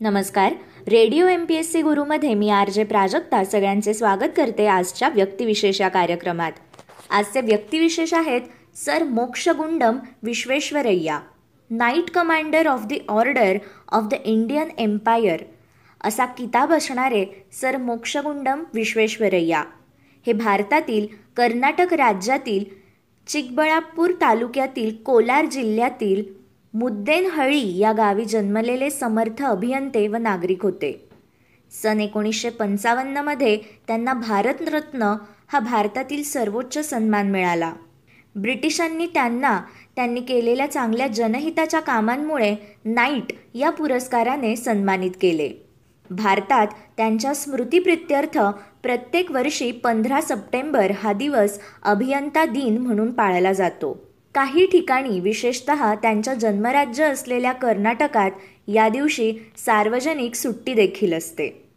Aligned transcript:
नमस्कार. 0.00 0.54
Radio 0.88 1.26
M 1.26 1.44
P 1.44 1.54
S 1.54 1.70
C 1.72 1.80
गुरुमध्ये 1.82 2.32
मी 2.34 2.48
R 2.50 2.70
J 2.70 2.84
Prajakta 2.84 3.42
सगळ्यांचे 3.44 3.94
स्वागत 3.94 4.32
करते 4.36 4.66
आजच्या 4.66 5.08
व्यक्तिविशेष 5.08 5.80
या 5.80 5.88
कार्यक्रमात. 5.88 6.52
आजचे 7.10 7.40
व्यक्तिविशेष 7.40 8.12
आहेत 8.14 8.40
sir 8.76 9.04
Mokshagundam 9.04 9.98
Visvesvaraya 10.22 11.18
knight 11.70 12.10
commander 12.10 12.66
of 12.66 12.84
the 12.86 12.98
order 13.08 13.58
of 13.92 14.08
the 14.10 14.14
Indian 14.24 14.68
empire 14.78 15.44
असा 16.00 16.26
किताब 16.26 16.72
असणारे 16.72 17.24
सर 17.52 17.76
मोक्षगुंडम 17.76 18.64
विश्वेश्वरय्या 18.74 19.64
हे 20.26 20.32
भारतातील 20.32 21.06
कर्नाटक 21.36 21.94
राज्यातील 21.94 22.64
चिकबळापूर 23.26 24.12
तालुक्यातील 24.20 24.94
कोलार 24.96 25.46
जिल्ह्यातील 25.46 26.22
मुद्देनहळी 26.78 27.78
या 27.78 27.92
गावी 27.92 28.24
जन्मलेले 28.24 28.90
समर्थ 28.90 29.44
अभियंते 29.44 30.08
व 30.08 30.16
नागरिक 30.16 30.62
होते. 30.62 31.08
सन 31.82 32.00
एकोणीसशे 32.00 32.50
पंचावन्नमध्ये 32.50 33.58
त्यांना 33.86 34.12
भारतरत्न 34.12 35.14
हा 35.48 35.58
भारतातील 35.58 36.22
सर्वोच्च 36.22 36.90
सन्मान 36.90 37.30
मिळाला. 37.30 37.72
ब्रिटिशांनी 38.34 39.06
त्यांना 39.06 39.60
त्यांनी 39.96 40.20
केलेल्या 40.20 40.70
चांगल्या 40.70 41.06
जनहिताच्या 41.06 41.80
कामांमुळे 41.80 42.56
नाईट 42.84 43.32
या 43.54 43.70
पुरस्काराने 43.70 44.56
सन्मानित 44.56 45.10
केले. 45.20 45.50
भारतात 46.10 46.66
त्यांच्या 46.96 47.34
स्मृतिप्रित्यर्थ 47.34 48.38
प्रत्येक 48.82 49.30
वर्षी 49.30 49.70
पंधरा 49.70 50.20
सप्टेंबर 50.20 50.90
हा 50.90 51.12
दिवस 51.12 51.58
अभियंता 51.82 52.44
दिन 52.44 52.78
म्हणून 52.78 53.12
पाळला 53.12 53.52
जातो. 53.52 54.15
काही 54.36 54.66
ठिकाणी 54.66 55.20
विशेषत 55.20 55.70
त्यांच्या 56.02 56.34
जन्मराज्य 56.34 57.04
असलेल्या 57.04 57.52
कर्नाटकात 57.52 58.30
या 58.68 58.88
दिवशी 58.88 59.32
सार्वजनिक 59.56 60.34
सुट्टी 60.34 60.74
देखील 60.74 61.12
असते. 61.12 61.68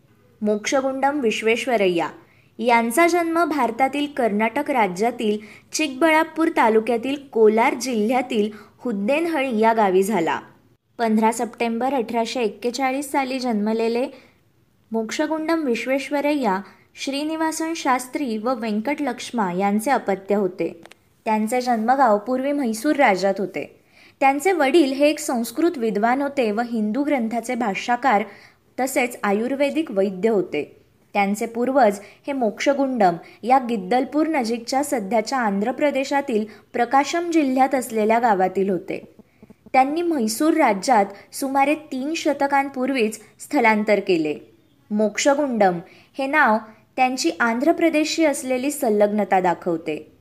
मोक्षगुंडम 0.42 1.20
विश्वेश्वरय्या 1.20 2.10
यांचा 2.60 3.08
जन्म 3.08 3.46
भारतातील 3.46 4.08
कर्नाटक 4.18 4.72
राज्यातील 4.72 5.38
चिकबळापूर 5.72 6.50
तालुक्यातील 6.58 7.16
कोलार 7.32 7.74
जिल्ह्यातील 7.74 8.50
हुद्देनहळी 8.78 9.60
या 9.60 9.74
गावी 9.74 10.04
झाला. 10.04 10.40
पंधरा 10.98 11.32
सप्टेंबर 11.32 11.94
अठराशे 11.94 12.42
एक्केचाळीस 12.42 13.12
साली 13.12 13.40
जन्मलेले 13.40 14.08
मोक्षगुंडम 14.92 15.64
विश्वेश्वरय्या 15.64 16.60
श्रीनिवासन 16.96 17.74
शास्त्री 17.76 18.38
व 18.38 18.54
व्यंकटलक्ष्मा 18.54 19.54
यांचे 19.54 19.92
अपत्य 19.92 20.36
होते. 20.36 20.82
त्यांचे 21.30 21.62
जन्मगाव 21.62 22.18
पूर्वी 22.18 22.52
म्हैसूर 22.52 22.96
राज्यात 22.96 23.34
होते. 23.38 23.80
त्यांचे 24.20 24.52
वडील 24.52 24.94
हे 24.94 25.10
एक 25.10 25.20
संस्कृत 25.20 25.78
विद्वान 25.78 26.22
होते 26.22 26.52
व 26.52 26.62
हिंदू 26.62 27.04
ग्रंथाचे 27.04 27.56
भाष्याकार 27.56 28.24
तसेच 28.80 29.18
आयुर्वेदिक 29.24 29.92
वैद्य 29.92 30.30
होते. 30.30 30.82
त्यांचे 31.14 31.46
पूर्वज 31.46 32.00
हे 32.28 32.34
मोक्षगुंडम 32.34 33.14
या 33.44 33.60
गिद्दलपूर 33.60 34.28
नजीकच्या 34.28 34.84
सध्याच्या 34.84 35.40
आंध्र 35.40 35.72
प्रदेशातील 35.72 36.46
प्रकाशम 36.74 37.32
जिल्ह्यात 37.32 37.76
असलेल्या 37.76 38.20
गावातील 38.20 38.70
होते. 38.70 39.14
त्यांनी 39.74 40.02
म्हैसूर 40.02 40.54
राज्यात 40.54 41.36
सुमारे 41.36 41.76
तीन 41.76 42.14
शतकांपूर्वीच 42.14 43.20
स्थलांतर 43.40 44.00
केले. 44.00 44.36
मोक्षगुंडम 44.92 45.80
हे 46.18 46.28
नाव 46.28 46.58
त्यांची 46.96 47.32
आंध्र 47.40 47.72
प्रदेशशी 47.72 48.26
असलेली 48.26 48.72
संलग्नता 48.72 49.40
दाखवते. 49.40 50.19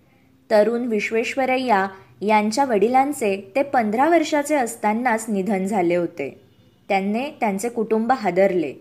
तरुण 0.50 0.86
विश्वेश्वरय्या 0.86 1.86
यांच्या 2.22 2.64
वडिलांचे 2.64 3.52
ते 3.56 3.62
पंधरा 3.62 4.08
वर्षाचे 4.08 4.54
असतानाच 4.54 5.24
निधन 5.28 5.66
झाले 5.66 5.96
होते. 5.96 6.40
त्यांनी 6.88 7.30
त्यांचे 7.40 7.68
कुटुंब 7.68 8.12
हादरले. 8.12 8.72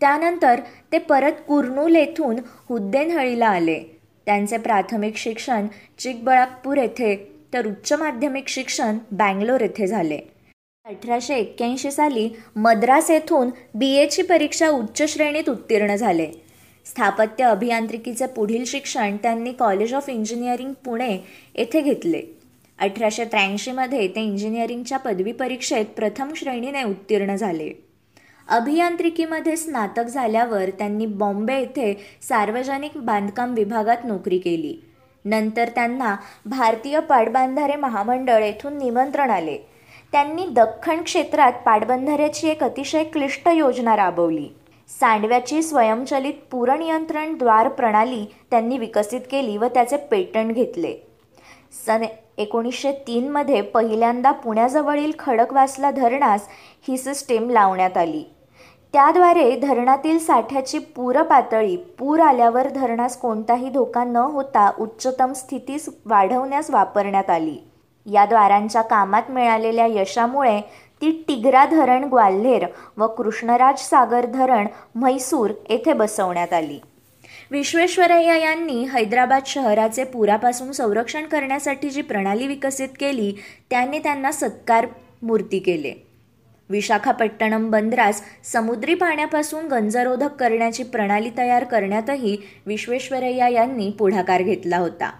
त्यानंतर 0.00 0.60
ते 0.92 0.98
परत 0.98 1.32
कुर्नूल 1.48 1.96
येथून 1.96 2.38
हुद्देनहळीला 2.68 3.46
आले. 3.46 3.78
त्यांचे 4.26 4.56
प्राथमिक 4.56 5.16
शिक्षण 5.16 5.66
चिकबळापूर 5.98 6.76
येथे 6.76 7.14
तर 7.54 7.66
उच्च 7.66 7.92
माध्यमिक 7.92 8.48
शिक्षण 8.48 8.98
बँगलोर 9.10 9.60
येथे 9.60 9.86
झाले. 9.86 10.18
अठराशे 10.84 11.34
एक्क्याऐंशी 11.34 11.90
साली 11.90 12.28
मद्रास 12.56 13.10
येथून 13.10 13.50
बी 13.74 13.92
एची 13.96 14.22
परीक्षा 14.22 14.68
उच्च 14.68 15.02
श्रेणीत 15.02 15.48
उत्तीर्ण 15.48 15.96
झाले. 15.96 16.30
स्थापत्य 16.92 17.44
अभियांत्रिकीचे 17.44 18.26
पुढील 18.26 18.64
शिक्षण 18.64 19.16
त्यांनी 19.16 19.52
कॉलेज 19.52 19.94
ऑफ 19.94 20.08
इंजिनिअरिंग 20.08 20.72
पुणे 20.72 21.18
येथे 21.54 21.80
घेतले. 21.80 22.22
अठराशे 22.78 23.24
त्र्याऐंशीमध्ये 23.24 24.08
ते 24.08 24.20
इंजिनिअरिंगच्या 24.20 24.98
पदवी 24.98 25.32
परीक्षेत 25.32 25.86
प्रथम 25.86 26.32
श्रेणीने 26.36 26.82
उत्तीर्ण 26.82 27.36
झाले. 27.36 27.70
अभियांत्रिकीमध्ये 28.48 29.56
स्नातक 29.56 30.02
झाल्यावर 30.02 30.70
त्यांनी 30.78 31.06
बॉम्बे 31.06 31.58
येथे 31.58 31.98
सार्वजनिक 32.22 32.90
बांधकाम 32.96 33.54
विभागात 33.54 34.04
नोकरी 34.04 34.38
केली. 34.38 34.76
नंतर 35.24 35.68
त्यांना 35.68 36.16
भारतीय 36.46 37.00
पाटबंधारे 37.00 37.76
महामंडळ 37.76 38.44
येथून 38.44 38.78
निमंत्रण 38.78 39.30
आले. 39.30 39.58
त्यांनी 40.12 40.46
दख्खन 40.46 41.02
क्षेत्रात 41.02 41.52
पाटबंधाऱ्याची 41.52 42.48
एक 42.48 42.64
अतिशय 42.64 43.04
क्लिष्ट 43.04 43.48
योजना 43.48 43.96
राबवली. 43.96 44.48
सांडव्याची 45.00 45.62
स्वयंचलित 45.62 46.34
पूरनियंत्रण 46.50 47.36
द्वार 47.38 47.68
प्रणाली 47.68 48.24
त्यांनी 48.50 48.78
विकसित 48.78 49.20
केली 49.30 49.56
व 49.56 49.66
त्याचे 49.66 49.96
पेटंट 49.96 50.52
घेतले. 50.52 50.94
सन 51.86 52.04
एकोणीसशे 52.38 52.92
तीनमध्ये 53.06 53.60
पहिल्यांदा 53.60 54.30
पुण्याजवळील 54.32 55.12
खडकवासला 55.18 55.90
धरणास 55.90 56.46
ही 56.88 56.98
सिस्टीम 56.98 57.50
लावण्यात 57.50 57.96
आली. 57.96 58.22
त्याद्वारे 58.94 59.50
धरणातील 59.56 60.18
साठ्याची 60.18 60.78
पूर 60.78 61.22
पातळी 61.22 61.76
पूर 61.98 62.20
आल्यावर 62.20 62.68
धरणास 62.68 63.16
कोणताही 63.16 63.68
धोका 63.68 64.04
न 64.04 64.16
होता 64.16 64.70
उच्चतम 64.78 65.32
स्थितीस 65.32 65.88
वाढवण्यास 66.06 66.70
वापरण्यात 66.70 67.30
आली. 67.30 67.58
या 68.06 68.24
द्वारांच्या 68.24 68.82
कामात 68.82 69.30
मिळालेल्या 69.30 69.86
यशामुळे 69.86 70.60
ती 71.02 71.24
टिगरा 71.28 71.64
धरण 71.64 72.04
ग्वाल्हेर 72.04 72.66
व 72.96 73.06
कृष्णराज 73.06 73.78
सागर 73.78 74.26
धरण 74.26 74.66
म्हैसूर 74.94 75.50
येथे 75.70 75.92
बसवण्यात 75.92 76.52
आली. 76.52 76.78
विश्वेश्वरय्या 77.50 78.36
यांनी 78.36 78.84
हैदराबाद 78.84 79.42
शहराचे 79.46 80.04
पुरापासून 80.04 80.72
संरक्षण 80.72 81.26
करण्यासाठी 81.26 81.90
जी 81.90 82.02
प्रणाली 82.02 82.46
विकसित 82.46 82.88
केली 83.00 83.32
त्याने 83.70 83.98
त्यांना 83.98 84.32
सत्कार 84.32 84.86
मूर्ती 85.22 85.58
केले. 85.58 85.92
विशाखापट्टणम 86.70 87.70
बंदरास 87.70 88.22
समुद्री 88.44 88.94
पाण्यापासून 88.94 89.66
गंजरोधक 89.66 90.34
करण्याची 90.34 90.82
प्रणाली 90.82 91.30
तयार 91.38 91.64
करण्यातही 91.64 92.36
विश्वेश्वरय्या 92.66 93.48
यांनी 93.48 93.90
पुढाकार 93.90 94.42
घेतला 94.42 94.76
होता. 94.76 95.12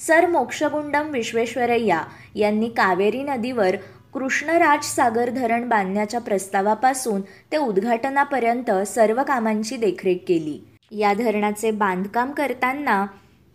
सर 0.00 0.26
मोक्षगुंडम 0.26 1.10
विश्वेश्वरय्या 1.10 2.00
यांनी 2.34 2.68
कावेरी 2.68 3.22
नदीवर 3.22 3.76
कृष्णराज 4.14 4.84
सागर 4.84 5.30
धरण 5.30 5.68
बांधण्याच्या 5.68 6.20
प्रस्तावापासून 6.20 7.20
ते 7.52 7.56
उद्घाटनापर्यंत 7.56 8.70
सर्व 8.86 9.22
कामांची 9.22 9.76
देखरेख 9.76 10.16
केली. 10.28 10.58
या 10.90 11.12
धरणाचे 11.14 11.70
बांधकाम 11.70 12.32
करताना 12.32 13.04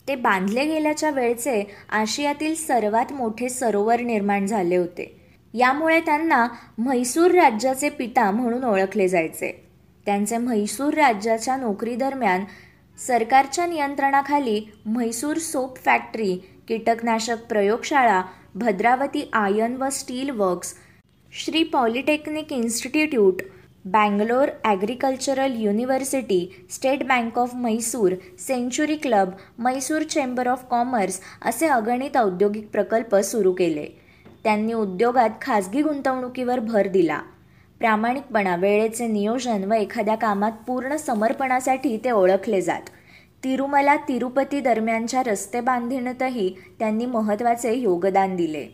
ते 0.07 0.15
बांधले 0.15 0.65
गेल्याच्या 0.65 1.09
वेळचे 1.09 1.63
आशियातील 1.89 2.55
सर्वात 2.55 3.11
मोठे 3.13 3.49
सरोवर 3.49 4.01
निर्माण 4.01 4.45
झाले 4.45 4.75
होते. 4.75 5.11
यामुळे 5.53 5.99
त्यांना 5.99 6.47
म्हैसूर 6.77 7.31
राज्याचे 7.31 7.89
पिता 7.89 8.29
म्हणून 8.31 8.63
ओळखले 8.63 9.07
जायचे. 9.07 9.51
त्यांचे 10.05 10.37
म्हैसूर 10.37 10.93
राज्याच्या 10.93 11.55
नोकरीदरम्यान 11.57 12.43
सरकारच्या 13.07 13.65
नियंत्रणाखाली 13.65 14.61
म्हैसूर 14.85 15.37
सोप 15.37 15.77
फॅक्टरी 15.77 16.35
कीटकनाशक 16.67 17.45
प्रयोगशाळा 17.49 18.21
भद्रावती 18.57 19.29
आयर्न 19.33 19.75
व 19.75 19.89
steel 19.89 20.29
works 20.29 20.73
Shri 21.33 21.63
polytechnic 21.63 22.51
institute 22.53 23.41
Bangalore 23.85 24.49
agricultural 24.63 25.55
university 25.55 26.39
state 26.69 27.03
bank 27.07 27.37
of 27.37 27.55
Mysore 27.55 28.13
century 28.39 28.95
club 28.95 29.31
Mysore 29.59 30.03
chamber 30.03 30.47
of 30.47 30.63
commerce 30.69 31.19
असे 31.41 31.67
अगणित 31.67 32.17
औद्योगिक 32.17 32.69
प्रकल्प 32.71 33.15
सुरू 33.15 33.51
केले. 33.53 33.85
त्यांनी 34.43 34.73
उद्योगात 34.73 35.29
खाजगी 35.41 35.81
गुंतवणुकीवर 35.81 36.59
भर 36.59 36.87
दिला. 36.87 37.19
प्रामाणिकपणा 37.79 38.55
वेळेचे 38.55 39.07
नियोजन 39.07 39.63
व 39.63 39.73
एखाद्या 39.73 40.15
कामात 40.15 40.51
पूर्ण 40.67 40.95
समर्पणासाठी 40.95 41.97
ते 41.97 42.11
ओळखले 42.11 42.61
जात. 42.61 42.89
तिरुमला 43.45 43.95
तिरुपती 43.95 44.59
दरम्यानच्या 44.59 45.23
रस्ते 45.23 45.61
बांधणीतही 45.61 46.55
त्यांनी 46.79 47.05
महत्त्वाचे 47.05 47.73
योगदान 47.73 48.35
दिले. 48.35 48.67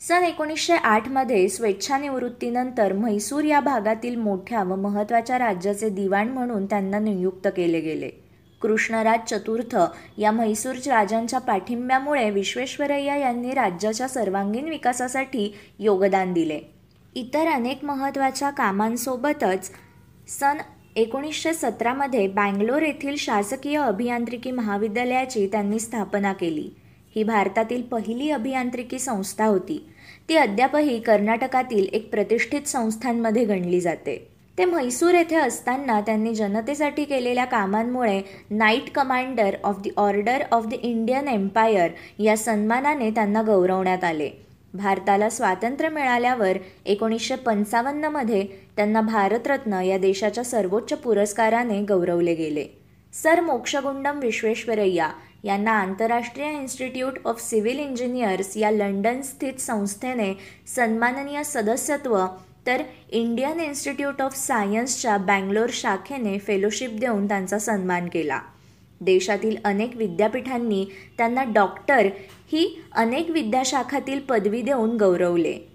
सन 0.00 0.22
एकोणीसशे 0.22 0.74
आठमध्ये 0.74 1.48
स्वेच्छानिवृत्तीनंतर 1.48 2.92
म्हैसूर 2.92 3.44
या 3.44 3.60
भागातील 3.60 4.16
मोठ्या 4.16 4.62
व 4.62 4.76
महत्त्वाच्या 4.76 5.38
राज्याचे 5.38 5.88
दिवाण 5.88 6.28
म्हणून 6.28 6.66
त्यांना 6.66 6.98
नियुक्त 6.98 7.48
केले 7.56 7.80
गेले. 7.80 8.10
कृष्णराज 8.62 9.34
चतुर्थ 9.34 9.76
या 10.18 10.30
म्हैसूर 10.30 10.74
राजांच्या 10.74 11.38
पाठिंब्यामुळे 11.38 12.30
विश्वेश्वरय्या 12.30 13.16
यांनी 13.16 13.50
राज्याच्या 13.50 14.08
सर्वांगीण 14.08 14.68
विकासासाठी 14.68 15.54
योगदान 15.78 16.32
दिले. 16.32 16.60
इतर 17.14 17.46
अनेक 17.46 17.84
महत्त्वाच्या 17.84 18.50
कामांसोबतच 18.50 19.70
सन 20.28 20.56
एकोणीसशे 20.96 21.52
सतरामध्ये 21.54 22.26
बँगलोर 22.28 22.82
येथील 22.82 23.14
शासकीय 23.18 23.78
अभियांत्रिकी 23.78 24.50
महाविद्यालयाची 24.50 25.46
त्यांनी 25.46 25.78
स्थापना 25.78 26.32
केली. 26.32 26.68
ही 27.16 27.22
भारतातील 27.22 27.82
पहिली 27.82 28.30
अभियांत्रिकी 28.30 28.98
संस्था 28.98 29.44
होती. 29.44 29.90
ती 30.28 30.36
अद्यापही 30.36 31.00
कर्नाटकातील 31.00 31.86
एक 31.92 32.10
प्रतिष्ठित 32.10 32.68
संस्थांमध्ये 32.68 33.44
गणली 33.44 33.80
जाते. 33.80 34.28
ते 34.58 34.64
म्हैसूर 34.64 35.14
येथे 35.14 35.36
असताना 35.36 36.00
त्यांनी 36.00 36.34
जनतेसाठी 36.34 37.04
केलेल्या 37.04 37.44
कामांमुळे 37.44 38.22
knight 38.50 38.90
commander 38.90 39.54
of 39.64 39.76
the 39.84 39.88
order 39.96 40.42
of 40.52 40.66
the 40.66 40.72
Indian 40.72 41.28
empire 41.28 41.90
या 42.18 42.36
सन्मानाने 42.36 43.10
त्यांना 43.10 43.42
गौरवण्यात 43.42 44.04
आले. 44.04 44.30
भारताला 44.74 45.30
स्वातंत्र्य 45.30 45.88
मिळाल्यावर 45.88 46.56
एकोणीसशे 46.86 47.36
पंचावन्नमध्ये 47.36 48.46
त्यांना 48.76 49.00
भारतरत्न 49.00 49.72
या 49.72 49.98
देशाच्या 49.98 50.44
सर्वोच्च 50.44 50.92
पुरस्काराने 50.92 51.82
गौरवले 51.82 52.34
गेले. 52.34 52.66
सर 53.12 53.40
मोक्षगुंडम 53.40 54.18
विश्वेश्वरय्या 54.18 55.10
यांना 55.44 55.70
आंतरराष्ट्रीय 55.70 56.50
इन्स्टिट्यूट 56.50 57.12
ऑफ 57.24 57.40
सिव्हिल 57.40 57.78
इंजिनियर्स 57.78 58.56
या 58.56 58.70
लंडन 58.70 59.20
स्थित 59.20 59.60
संस्थेने 59.60 60.32
सन्माननीय 60.66 61.42
सदस्यत्व 61.44 62.18
तर 62.66 62.82
इंडियन 63.10 63.60
इन्स्टिट्यूट 63.60 64.22
ऑफ 64.22 64.36
सायन्सच्या 64.36 65.16
बँगलोर 65.16 65.68
शाखेने 65.72 66.38
फेलोशिप 66.38 66.90
देऊन 66.90 67.28
त्यांचा 67.28 67.58
सन्मान 67.58 68.08
केला. 68.08 68.40
देशातील 69.00 69.56
अनेक 69.64 69.96
विद्यापीठांनी 69.96 70.86
त्यांना 71.18 71.44
डॉक्टर 71.44 72.08
ही 72.52 72.82
अनेक 72.92 73.30
विद्याशाखातील 73.30 74.20
पदवी 74.20 74.62
देऊन 74.62 74.96
गौरवले. 74.96 75.73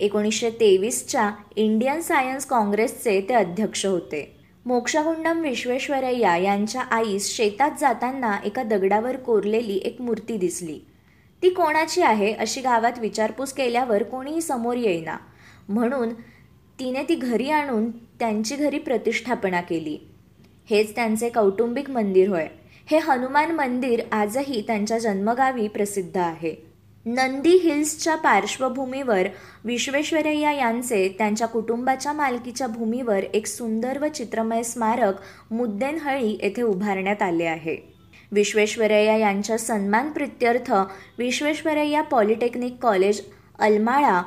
एकोणीसशे 0.00 0.50
तेवीसच्या 0.50 1.30
इंडियन 1.56 2.00
सायन्स 2.00 2.46
काँग्रेसचे 2.46 3.20
ते 3.20 3.34
अध्यक्ष 3.34 3.86
होते. 3.86 4.36
मोक्षगुंडम 4.66 5.40
विश्वेश्वरय्या 5.40 6.36
यांच्या 6.36 6.80
आईस 6.80 7.36
शेतात 7.36 7.70
जाताना 7.80 8.38
एका 8.44 8.62
दगडावर 8.62 9.16
कोरलेली 9.16 9.76
एक 9.76 10.00
मूर्ती 10.00 10.36
दिसली. 10.36 10.78
ती 11.42 11.50
कोणाची 11.50 12.02
आहे 12.02 12.32
अशी 12.32 12.60
गावात 12.60 12.98
विचारपूस 12.98 13.52
केल्यावर 13.52 14.02
कोणीही 14.02 14.40
समोर 14.40 14.76
येईना. 14.76 15.16
म्हणून 15.68 16.08
तिने 16.78 17.02
ती 17.02 17.14
घरी 17.14 17.50
आणून 17.50 17.90
त्यांची 17.90 18.56
घरी 18.56 18.78
प्रतिष्ठापना 18.78 19.60
केली. 19.60 19.98
हेच 20.70 20.94
त्यांचे 20.94 21.28
कौटुंबिक 21.28 21.90
मंदिर 21.90 22.28
होय. 22.28 22.46
हे 22.90 22.98
हनुमान 22.98 23.50
मंदिर 23.50 24.00
आजही 24.12 24.62
त्यांच्या 24.66 24.98
जन्मगावी 24.98 25.68
प्रसिद्ध 25.68 26.16
आहे. 26.16 26.69
नंदी 27.06 27.56
हिल्सच्या 27.56 28.14
पार्श्वभूमीवर 28.16 29.28
विश्वेश्वरय्या 29.64 30.52
यांचे 30.52 31.08
त्यांच्या 31.18 31.46
कुटुंबाच्या 31.48 32.12
मालकीच्या 32.12 32.66
भूमीवर 32.66 33.24
एक 33.34 33.46
सुंदर 33.46 33.98
व 33.98 34.08
चित्रमय 34.08 34.62
स्मारक 34.62 35.14
मुद्देनहळी 35.50 36.36
येथे 36.42 36.62
उभारण्यात 36.62 37.22
आले 37.22 37.44
आहे. 37.44 37.76
विश्वेश्वरय्या 38.32 39.16
यांच्या 39.16 39.58
सन्मान 39.58 40.10
प्रित्यर्थ 40.10 40.72
विश्वेश्वरय्या 41.18 42.02
पॉलिटेक्निक 42.02 42.76
कॉलेज 42.82 43.20
अलमाळा 43.58 44.22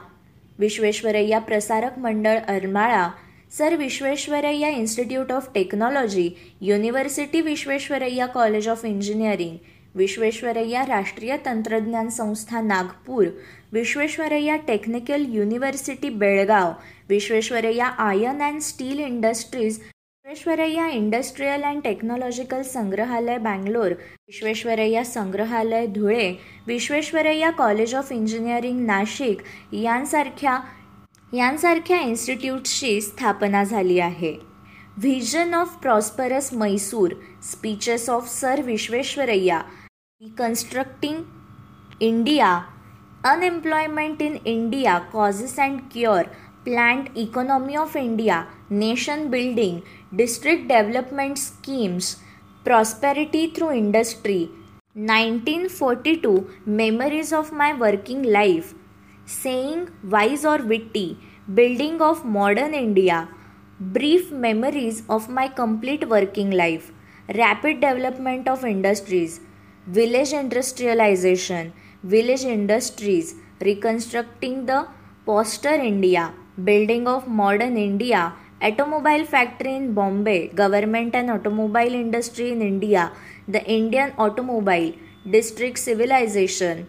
विश्वेश्वरय्या 0.60 1.40
प्रसारक 1.40 2.00
मंडळ 2.00 2.40
Almala 2.48 3.10
sir 3.58 3.76
Visvesvaraya 3.76 4.70
institute 4.70 5.32
of 5.32 5.48
technology 5.56 6.30
university 6.62 7.42
Visvesvaraya 7.42 8.26
college 8.26 8.68
of 8.70 8.86
engineering 8.86 9.58
Visvesvaraya 9.96 10.84
राष्ट्रीय 10.86 11.36
तंत्रज्ञान 11.46 12.10
संस्था 12.10 12.62
Nagpur 12.62 13.26
Visvesvaraya 13.74 14.56
technical 14.68 15.26
university 15.30 16.10
Belgaum 16.10 16.72
Visvesvaraya 17.10 17.88
iron 18.08 18.42
and 18.42 18.62
steel 18.62 19.00
industries 19.00 19.80
Visvesvaraya 19.80 20.88
industrial 20.88 21.64
and 21.64 21.82
technological 21.84 22.62
संग्रहालय 22.64 23.38
बँगलोर 23.38 23.92
विश्वेश्वरय्या 24.28 25.04
संग्रहालय 25.06 25.86
Dhule 25.86 26.32
Visvesvaraya 26.68 27.50
college 27.52 27.96
of 27.96 28.12
engineering 28.12 28.86
Nashik 28.86 29.42
यांसारख्या 29.74 30.60
यांसारख्या 31.34 32.00
इन्स्टिट्यूट्सची 32.00 33.00
स्थापना 33.02 33.64
झाली 33.64 34.00
आहे. 34.00 34.34
Vision 34.98 35.54
of 35.54 35.78
prosperous 35.82 36.54
Mysore 36.54 37.14
speeches 37.44 38.10
of 38.10 38.28
sir 38.32 38.62
Visvesvaraya 38.62 39.62
Reconstructing 40.24 41.28
India. 42.00 42.66
Unemployment 43.26 44.22
in 44.22 44.38
India, 44.46 45.06
Causes 45.12 45.58
and 45.60 45.90
Cure, 45.90 46.28
Plant 46.64 47.18
Economy 47.18 47.76
of 47.76 47.94
India, 47.98 48.48
Nation 48.70 49.30
Building, 49.30 49.84
District 50.16 50.66
Development 50.70 51.38
Schemes, 51.38 52.22
Prosperity 52.64 53.48
through 53.48 53.72
Industry, 53.72 54.50
1942 54.94 56.50
Memories 56.66 57.34
of 57.34 57.52
My 57.52 57.74
Working 57.78 58.24
Life, 58.24 58.74
Saying 59.26 59.90
Wise 60.06 60.46
or 60.46 60.60
Witty, 60.60 61.18
Building 61.54 62.02
of 62.02 62.24
Modern 62.24 62.74
India, 62.74 63.28
Brief 63.82 64.32
Memories 64.32 65.04
of 65.10 65.28
My 65.28 65.50
Complete 65.50 66.08
Working 66.08 66.52
Life, 66.52 66.94
Rapid 67.36 67.82
Development 67.82 68.48
of 68.48 68.64
Industries, 68.64 69.42
village 69.88 70.34
industrialisation 70.34 71.70
village 72.04 72.46
industries 72.48 73.34
reconstructing 73.64 74.62
the 74.68 74.80
postwar 75.28 75.84
India 75.84 76.28
building 76.60 77.08
of 77.08 77.28
modern 77.30 77.78
India 77.78 78.30
automobile 78.62 79.24
factory 79.32 79.76
in 79.76 79.94
Bombay 79.94 80.38
government 80.58 81.16
and 81.16 81.30
automobile 81.32 81.96
industry 81.96 82.48
in 82.50 82.62
India 82.62 83.08
the 83.50 83.56
Indian 83.68 84.10
automobile 84.18 84.92
district 85.32 85.80
civilisation 85.80 86.82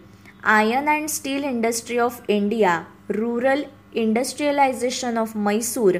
iron 0.54 0.88
and 0.88 1.08
steel 1.08 1.44
industry 1.44 1.98
of 1.98 2.30
India 2.30 2.80
rural 3.10 3.64
industrialisation 3.94 5.18
of 5.18 5.36
Mysore 5.36 5.98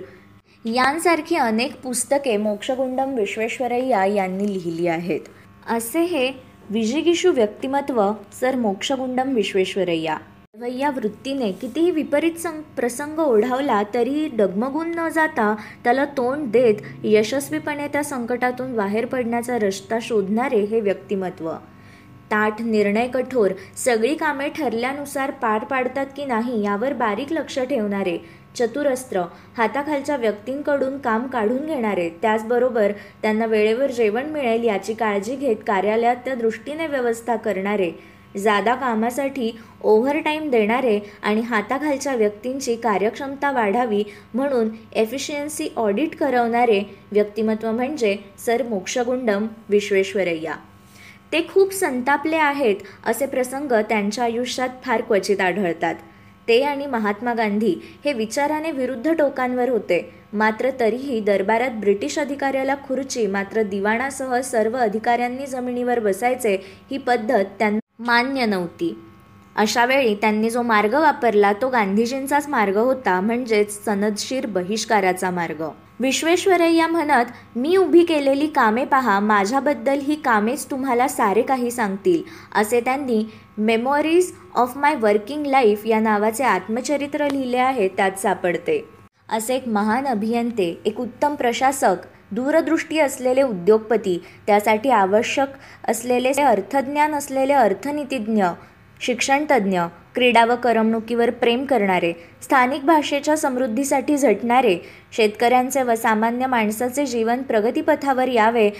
यांसारखी 0.64 1.36
अनेक 1.36 1.80
पुस्तके 1.82 2.36
मोक्षगुंडम 2.36 3.14
विश्वेश्वरय्या 3.14 4.04
यांनी 4.06 4.52
लिहिली 4.52 4.86
आहेत. 4.88 5.20
असे 5.66 6.02
हे 6.04 6.30
विजिगिषू 6.70 7.30
व्यक्तिमत्व 7.32 8.00
sir 8.40 8.54
Mokshagundam 8.56 9.34
Visvesvaraya 9.34 10.16
या 10.68 10.90
वृत्तीने 10.90 11.50
कितीही 11.52 11.90
विपरीत 11.90 12.36
सं 12.38 12.60
प्रसंग 12.76 13.18
ओढावला 13.18 13.82
तरी 13.94 14.28
डगमगून 14.32 14.92
न 14.94 15.08
जाता 15.08 15.54
त्याला 15.84 16.04
तोंड 16.16 16.50
देत 16.50 16.74
यशस्वीपणे 17.04 17.88
त्या 17.88 18.04
संकटातून 18.04 18.74
बाहेर 18.76 19.06
पडण्याचा 19.06 19.58
रस्ता 19.58 19.98
शोधणारे 20.02 20.60
हे 20.64 20.80
व्यक्तिमत्व. 20.80 21.50
ताठ 22.30 22.60
निर्णय 22.62 23.08
कठोर 23.08 23.50
सगळी 23.76 24.14
कामे 24.14 24.48
ठरल्यानुसार 24.48 25.30
पार 25.30 25.64
पाडतात 25.64 26.06
की 26.16 26.24
नाही 26.24 26.62
यावर 26.64 26.92
बारीक 26.92 27.32
लक्ष 27.32 27.58
ठेवणारे 27.58 28.16
चतुरस्त्र 28.54 29.22
हाताखालच्या 29.56 30.16
व्यक्तींकडून 30.16 30.98
काम 30.98 31.26
काढून 31.26 31.66
घेणारे. 31.66 32.08
त्याचबरोबर 32.22 32.92
त्यांना 33.22 33.46
वेळेवर 33.46 33.90
जेवण 33.90 34.30
मिळेल 34.30 34.64
याची 34.64 34.94
काळजी 34.94 35.36
घेत 35.36 35.56
कार्यालयात 35.66 36.16
त्या 36.16 36.34
दृष्टीने 36.34 36.86
व्यवस्था 36.86 37.36
करणारे. 37.36 37.90
जादा 38.36 38.74
कामासाठी 38.74 39.50
ओव्हरटाईम 39.82 40.48
देणारे 40.50 40.98
आणि 41.22 41.40
हाताखालच्या 41.40 42.14
व्यक्तींची 42.14 42.74
कार्यक्षमता 42.76 43.50
वाढावी 43.50 44.02
म्हणून 44.34 44.68
एफिशियन्सी 44.92 45.68
ऑडिट 45.76 46.16
करवणारे 46.16 46.80
व्यक्तिमत्व 47.12 47.70
म्हणजे 47.70 48.16
सर 48.46 48.62
मोक्षगुंडम 48.62 49.46
विश्वेश्वरय्या 49.68 50.54
ते 51.32 51.46
खूप 51.48 51.72
संतापले 51.72 52.36
आहेत 52.36 52.82
असे 53.06 53.26
प्रसंग 53.26 53.72
त्यांच्या 53.88 54.24
आयुष्यात 54.24 54.68
फार 54.84 55.00
क्वचित 55.00 55.40
आढळतात. 55.40 55.94
ते 56.48 56.60
आणि 56.62 56.86
महात्मा 56.86 57.34
गांधी 57.34 57.74
हे 58.04 58.12
विचाराने 58.12 58.70
विरुद्ध 58.70 59.12
टोकांवर 59.12 59.68
होते. 59.68 60.00
मात्र 60.32 60.70
तरीही 60.80 61.20
दरबारात 61.20 61.70
ब्रिटिश 61.70 62.18
अधिकाऱ्याला 62.18 62.74
खुर्ची 62.86 63.26
मात्र 63.26 63.62
दिवाणासह 63.62 64.40
सर्व 64.40 64.76
अधिकाऱ्यांनी 64.76 65.46
जमिनीवर 65.46 65.98
बसायचे 65.98 66.56
ही 66.90 66.98
पद्धत 66.98 67.44
त्यांना 67.58 68.04
मान्य 68.04 68.46
नव्हती. 68.46 68.94
अशा 69.56 69.84
वेळी 69.84 70.14
त्यांनी 70.14 70.50
जो 70.50 70.62
मार्ग 70.62 70.94
वापरला 70.94 71.52
तो 71.52 71.68
गांधीजींचाच 71.68 72.48
मार्ग 72.48 72.76
होता 72.76 73.20
म्हणजेच 73.20 73.84
सनदशीर 73.84 74.46
बहिष्काराचा 74.46 75.30
मार्ग. 75.30 75.62
विश्वेश्वरय्या 76.00 76.86
म्हणत 76.88 77.24
मी 77.56 77.76
उभी 77.76 78.04
केलेली 78.04 78.46
कामे 78.46 78.84
पहा 78.84 79.18
माझ्याबद्दल 79.20 79.98
ही 80.02 80.14
कामेच 80.14 80.66
तुम्हाला 80.70 81.06
सारे 81.08 81.42
काही 81.42 81.70
सांगतील 81.70 82.22
असे 82.54 82.80
त्यांनी 82.80 83.22
memories 83.58 84.32
of 84.54 84.76
my 84.76 84.94
working 84.94 85.46
life 85.46 85.86
या 85.86 86.00
नावाचे 86.00 86.44
आत्मचरित्र 86.44 87.28
लिहिले 87.32 87.58
आहे 87.58 87.88
त्यात 87.88 88.18
सापडते. 88.18 88.80
असे 89.28 89.54
एक 89.54 89.68
महान 89.68 90.06
अभियंते 90.06 90.68
एक 90.84 91.00
उत्तम 91.00 91.34
प्रशासक 91.34 92.06
दूरदृष्टी 92.32 92.98
असलेले 92.98 93.42
उद्योगपती 93.42 94.18
त्यासाठी 94.46 94.90
आवश्यक 94.90 95.48
असलेले 95.88 96.32
अर्थज्ञान 96.42 97.14
असलेले 97.14 97.52
अर्थनीतिज्ञ 97.52 98.44
शिक्षणतज्ज्ञ 99.04 99.80
क्रीडा 100.14 100.44
व 100.44 100.54
करमणुकीवर 100.54 101.30
प्रेम 101.30 101.64
करणारे 101.64 102.12
स्थानिक 102.42 102.84
भाषेच्या 102.84 103.36
समृद्धीसाठी 103.36 104.16
झटणारे 104.16 104.76
शेतकऱ्यांचे 105.12 105.82
व 105.82 105.94
सामान्य 105.94 106.46
माणसाचे 106.46 107.04
जीवन 107.06 107.42
प्रगतीपथावर 107.42 108.28
यावे 108.28 108.70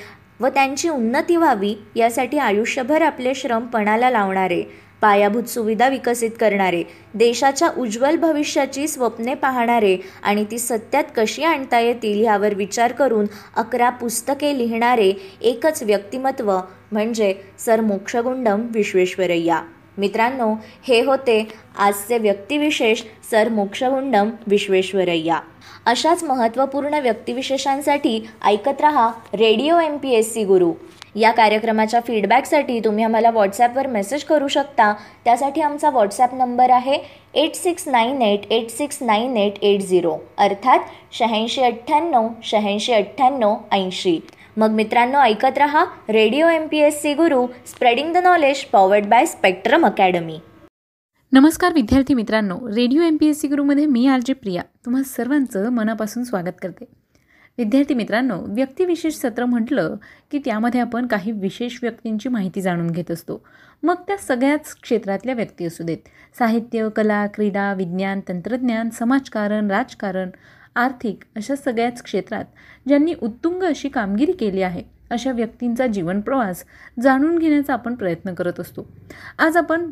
व 0.40 0.48
त्यांची 0.48 0.88
उन्नती 0.88 1.36
व्हावी 1.36 1.74
यासाठी 1.96 2.38
आयुष्यभर 2.38 3.02
आपले 3.02 3.34
श्रम 3.34 3.66
पणाला 3.66 4.10
लावणारे 4.10 4.62
पायाभूत 5.00 5.48
सुविधा 5.48 5.88
विकसित 5.88 6.30
करणारे 6.40 6.82
देशाच्या 7.14 7.68
उज्ज्वल 7.78 8.16
भविष्याची 8.16 8.88
स्वप्ने 8.88 9.34
पाहणारे 9.34 9.96
आणि 10.22 10.44
ती 10.50 10.58
सत्यात 10.58 11.04
कशी 11.16 11.44
आणता 11.44 11.80
येतील 11.80 12.22
ह्यावर 12.22 12.54
विचार 12.54 12.92
करून 12.92 13.26
अकरा 13.56 13.90
पुस्तके 13.90 14.56
लिहिणारे 14.58 15.12
एकच 15.42 15.82
व्यक्तिमत्व 15.82 16.58
म्हणजे 16.92 17.34
सर 17.58 17.80
मोक्षगुंडम 17.80 18.66
विश्वेश्वरय्या. 18.70 19.62
मित्रांनो 19.98 20.52
हे 20.88 21.00
होते 21.04 21.42
आजचे 21.78 22.18
व्यक्तिविशेष 22.18 23.02
सर 23.30 23.48
मोक्षगुंडम 23.48 24.30
विश्वेश्वरय्या 24.46 25.38
अशाच 25.86 26.22
महत्त्वपूर्ण 26.24 27.00
व्यक्तिविशेषांसाठी 27.02 28.20
ऐकत 28.46 28.80
रहा 28.80 29.10
radio 29.34 29.78
M 29.78 29.96
P 29.96 30.14
S 30.14 30.32
C 30.34 30.44
Guru. 30.44 30.72
या 31.16 31.30
कार्यक्रमाच्या 31.30 32.00
फीडबॅकसाठी 32.06 32.78
तुम्ही 32.84 33.04
आम्हाला 33.04 33.30
व्हॉट्सॲपवर 33.30 33.86
मेसेज 33.86 34.24
करू 34.24 34.48
शकता. 34.48 34.92
त्यासाठी 35.24 35.60
आमचा 35.60 35.90
व्हॉट्सॲप 35.90 36.34
नंबर 36.34 36.70
आहे 36.70 36.98
eight 37.34 37.54
six 37.54 37.88
nine 37.88 38.22
eight 38.22 38.52
eight 38.52 38.70
six 38.70 38.98
nine 39.02 39.36
eight 39.36 39.62
eight 39.62 39.80
zero 39.80 40.16
अर्थात 40.38 40.78
शहाऐंशी 41.18 41.62
अठ्ठ्याण्णव 41.62 42.28
शहाऐंशी 42.44 42.92
अठ्ठ्याण्णव 42.92 43.54
ऐंशी. 43.72 44.18
मग 44.56 44.70
मित्रांनो 44.70 45.18
ऐकत 45.18 45.58
रहा 45.58 45.84
radio 46.08 46.48
M 46.48 46.66
P 46.66 46.78
S 46.78 47.00
C 47.02 47.14
Guru 47.14 47.46
spreading 47.66 48.12
the 48.14 48.16
knowledge 48.16 48.64
powered 48.64 49.06
by 49.06 49.26
spectrum 49.26 49.86
academy 49.86 50.38
नमस्कार 51.32 51.72
विद्यार्थी 51.72 52.14
मित्रांनो 52.14 52.58
radio 52.76 53.02
M 53.02 53.16
P 53.16 53.26
S 53.26 53.40
C 53.40 53.48
गुरुमध्ये 53.48 53.86
मी 53.86 54.06
आर 54.06 54.20
जे 54.26 54.32
प्रिया. 54.32 54.62
तुम्हा 54.84 55.02
सर्वांचं 55.02 55.68
मनापासून 55.68 56.24
स्वागत 56.24 56.60
करते. 56.62 56.84
विद्यार्थी 57.58 57.94
मित्रांनो 57.94 58.38
व्यक्तिविशेष 58.48 59.14
सत्र 59.14 59.44
म्हटलं 59.44 59.96
की 60.30 60.38
त्यामध्ये 60.38 60.80
आपण 60.80 61.06
काही 61.06 61.32
विशेष 61.32 61.78
व्यक्तींची 61.82 62.28
माहिती 62.28 62.60
जाणून 62.60 62.90
घेत 62.90 63.10
असतो. 63.10 63.46
मग 63.82 63.94
त्या 63.94 64.16
सगळ्याच 64.16 64.74
क्षेत्रातल्या 64.82 65.34
व्यक्ती 65.34 65.64
असू 65.64 65.84
देत. 65.84 65.98
साहित्य 66.38 66.88
कला 66.96 67.26
क्रीडा 67.26 67.72
विज्ञान 67.72 68.20
तंत्रज्ञान 68.28 68.90
समाजकारण 68.90 69.70
राजकारण 69.70 70.30
आर्थिक 70.76 71.24
अशा 71.36 71.56
सगळ्याच 71.56 72.02
क्षेत्रात 72.02 72.44
ज्यांनी 72.88 73.14
उत्तुंग 73.22 73.62
अशी 73.62 73.88
कामगिरी 73.88 74.32
केली 74.32 74.62
आहे 74.62 74.82
अशा 75.10 75.32
व्यक्तींचा 75.32 75.86
जीवनप्रवास 75.86 76.64
जाणून 77.02 77.38
घेण्याचा 77.38 77.72
आपण 77.72 77.94
प्रयत्न 77.94 78.34
करत 78.34 78.60
असतो. 78.60 78.86
आज 79.38 79.56
आपण 79.56 79.90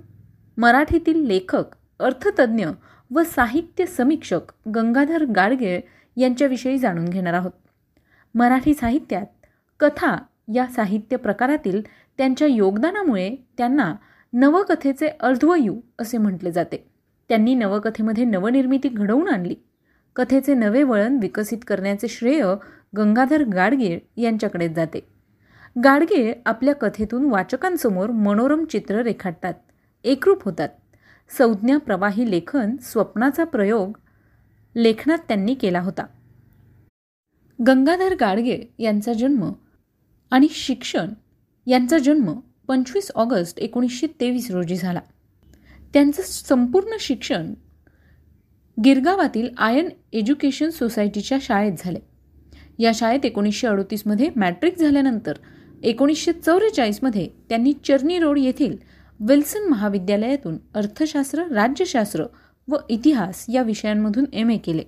मराठीतील 0.57 1.27
लेखक 1.27 1.65
अर्थतज्ज्ञ 2.01 2.67
व 3.15 3.23
साहित्य 3.23 3.87
समीक्षक 3.87 4.69
गंगाधर 4.75 5.25
गाडगेळ 5.25 5.81
यांच्याविषयी 6.17 6.79
जाणून 6.79 7.05
घेणार 7.05 7.35
आहोत. 7.35 7.51
मराठी 8.35 8.75
साहित्यात 8.75 9.27
कथा 9.81 10.17
या 10.55 10.67
साहित्य 10.67 11.17
प्रकारातील 11.17 11.83
त्यांच्या 12.19 12.47
योगदानामुळे 12.47 13.37
त्यांना 13.59 13.95
नवकथेचे 14.33 15.09
अर्धवयू 15.09 15.81
असे 15.99 16.19
म्हटले 16.19 16.53
जाते. 16.53 16.91
त्यांनी 17.29 17.55
नवकथेमध्ये 17.55 18.25
नवनिर्मिती 18.25 18.89
घडवून 18.89 19.29
आणली. 19.29 19.55
कथेचे 20.17 20.55
नवे 20.55 20.83
वळण 20.83 21.19
विकसित 21.23 21.59
करण्याचे 21.67 22.09
श्रेय 22.09 22.45
गंगाधर 22.97 23.45
गाडगीळ 23.45 23.99
यांच्याकडेच 24.17 24.73
जाते. 24.73 25.01
गाडगे 25.85 26.33
आपल्या 26.47 26.75
कथेतून 26.75 27.25
वाचकांसमोर 27.25 28.11
मनोरम 28.11 28.65
चित्र 28.65 29.03
रेखाटतात 29.03 29.55
एकरूप 30.05 30.45
होतात. 30.45 30.69
संज्ञा 31.39 31.79
प्रवाही 31.79 32.31
लेखन 32.31 32.77
स्वप्नाचा 32.83 33.45
प्रयोग 33.45 33.99
लेखनात 34.77 35.19
त्यांनी 35.19 35.55
केला 35.55 35.81
होता. 35.81 36.07
गंगाधर 37.67 38.15
गाडगे 38.21 38.75
यांचा 38.79 39.13
जन्म 39.13 39.53
आणि 40.31 40.49
शिक्षण 40.51 41.09
यांचा 41.67 41.99
जन्म 41.99 42.33
पंचवीस 42.69 43.11
ऑगस्ट 43.15 43.59
एकोणीसशे 43.59 44.07
तेवीस 44.21 44.51
रोजी 44.51 44.77
झाला. 44.77 45.01
त्यांचं 45.93 46.23
संपूर्ण 46.23 46.97
शिक्षण 47.01 47.55
गिरगावातील 48.79 49.49
आयन 49.59 49.89
एज्युकेशन 50.13 50.71
सोसायटीच्या 50.71 51.39
शाळेत 51.43 51.73
झाले. 51.79 51.99
या 52.79 52.91
शाळेत 52.95 53.25
एकोणीसशे 53.25 53.67
अडोतीसमध्ये 53.67 54.29
मॅट्रिक 54.37 54.79
झाल्यानंतर 54.79 55.33
एकोणीसशे 55.83 56.33
चौवेचाळीसमध्ये 56.33 57.29
त्यांनी 57.49 57.73
चर्नी 57.85 58.19
रोड 58.19 58.39
येथील 58.39 58.77
विल्सन 59.21 59.69
महाविद्यालयातून 59.69 60.57
अर्थशास्त्र 60.75 61.43
राज्यशास्त्र 61.43 62.25
व 62.69 62.77
इतिहास 62.89 63.45
या 63.49 63.63
विषयांमधून 63.63 64.25
एम 64.33 64.51
ए 64.51 64.57
केले. 64.57 64.83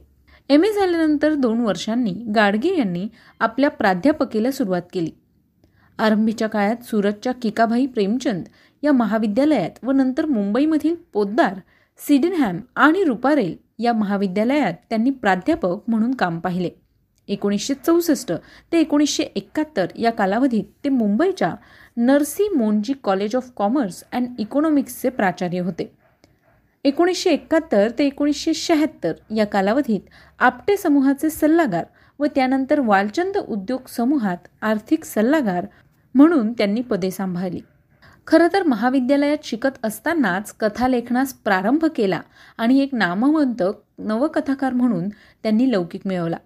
एम 0.51 0.65
ए 0.65 0.73
झाल्यानंतर 0.73 1.35
दोन 1.35 1.61
वर्षांनी 1.61 2.13
गाडगे 2.35 2.77
यांनी 2.79 3.07
आपल्या 3.41 3.71
प्राध्यापकेला 3.71 4.51
सुरुवात 4.51 4.83
केली. 4.93 5.11
आरंभीच्या 5.99 6.49
काळात 6.49 6.85
सुरतच्या 6.85 7.33
किकाभाई 7.33 7.87
प्रेमचंद 7.87 8.45
या 8.83 8.93
महाविद्यालयात 8.93 9.85
व 9.85 9.93
नंतर 9.93 10.27
मुंबईमधील 10.27 10.95
पोद्दार 11.13 11.59
सिडनहॅम 12.01 12.61
आणि 12.77 13.05
रुपारेल 13.05 13.64
या 13.79 13.93
महाविद्यालयात 13.93 14.75
त्यांनी 14.91 15.11
प्राध्यापक 15.11 15.89
म्हणून 15.89 16.15
काम 16.15 16.39
पाहिले. 16.41 16.71
एकोणीसशे 17.29 17.75
चौसष्ट 17.75 18.33
ते 18.73 18.81
एकोणीसशे 18.81 19.23
एकाहत्तर 19.23 19.87
या 19.97 20.11
कालावधीत 20.13 20.65
ते 20.85 20.89
मुंबईच्या 20.89 21.55
Narsee 21.97 22.49
Monjee 22.49 22.93
college 22.93 23.37
of 23.37 23.51
commerce 23.57 24.03
and 24.13 24.29
इकॉनॉमिक्सचे 24.39 25.09
प्राचार्य 25.09 25.61
होते. 25.61 25.91
एकोणीसशे 26.85 27.31
एकाहत्तर 27.31 27.91
ते 27.99 28.07
एकोणीसशे 28.07 28.55
शहात्तर 28.55 29.13
या 29.37 29.47
कालावधीत 29.47 30.01
आपटे 30.39 30.77
समूहाचे 30.77 31.31
सल्लागार 31.31 31.85
व 32.19 32.27
त्यानंतर 32.35 32.81
वालचंद 32.81 33.37
उद्योग 33.39 33.89
समूहात 33.89 34.49
आर्थिक 34.63 35.05
सल्लागार 35.05 35.67
म्हणून 36.15 36.53
त्यांनी 36.53 36.81
पदे 36.81 37.11
सांभाळली. 37.11 37.61
खरं 38.27 38.49
तर 38.53 38.63
महाविद्यालयात 38.63 39.45
शिकत 39.45 39.79
असतानाच 39.83 40.53
कथालेखनास 40.53 41.33
प्रारंभ 41.35 41.85
केला 41.97 42.21
आणि 42.59 42.79
एक 42.81 42.95
नामवंत 42.95 43.63
नवकथाकार 43.99 44.73
म्हणून 44.73 45.09
त्यांनी 45.43 45.71
लौकिक 45.73 46.07
मिळवला. 46.07 46.37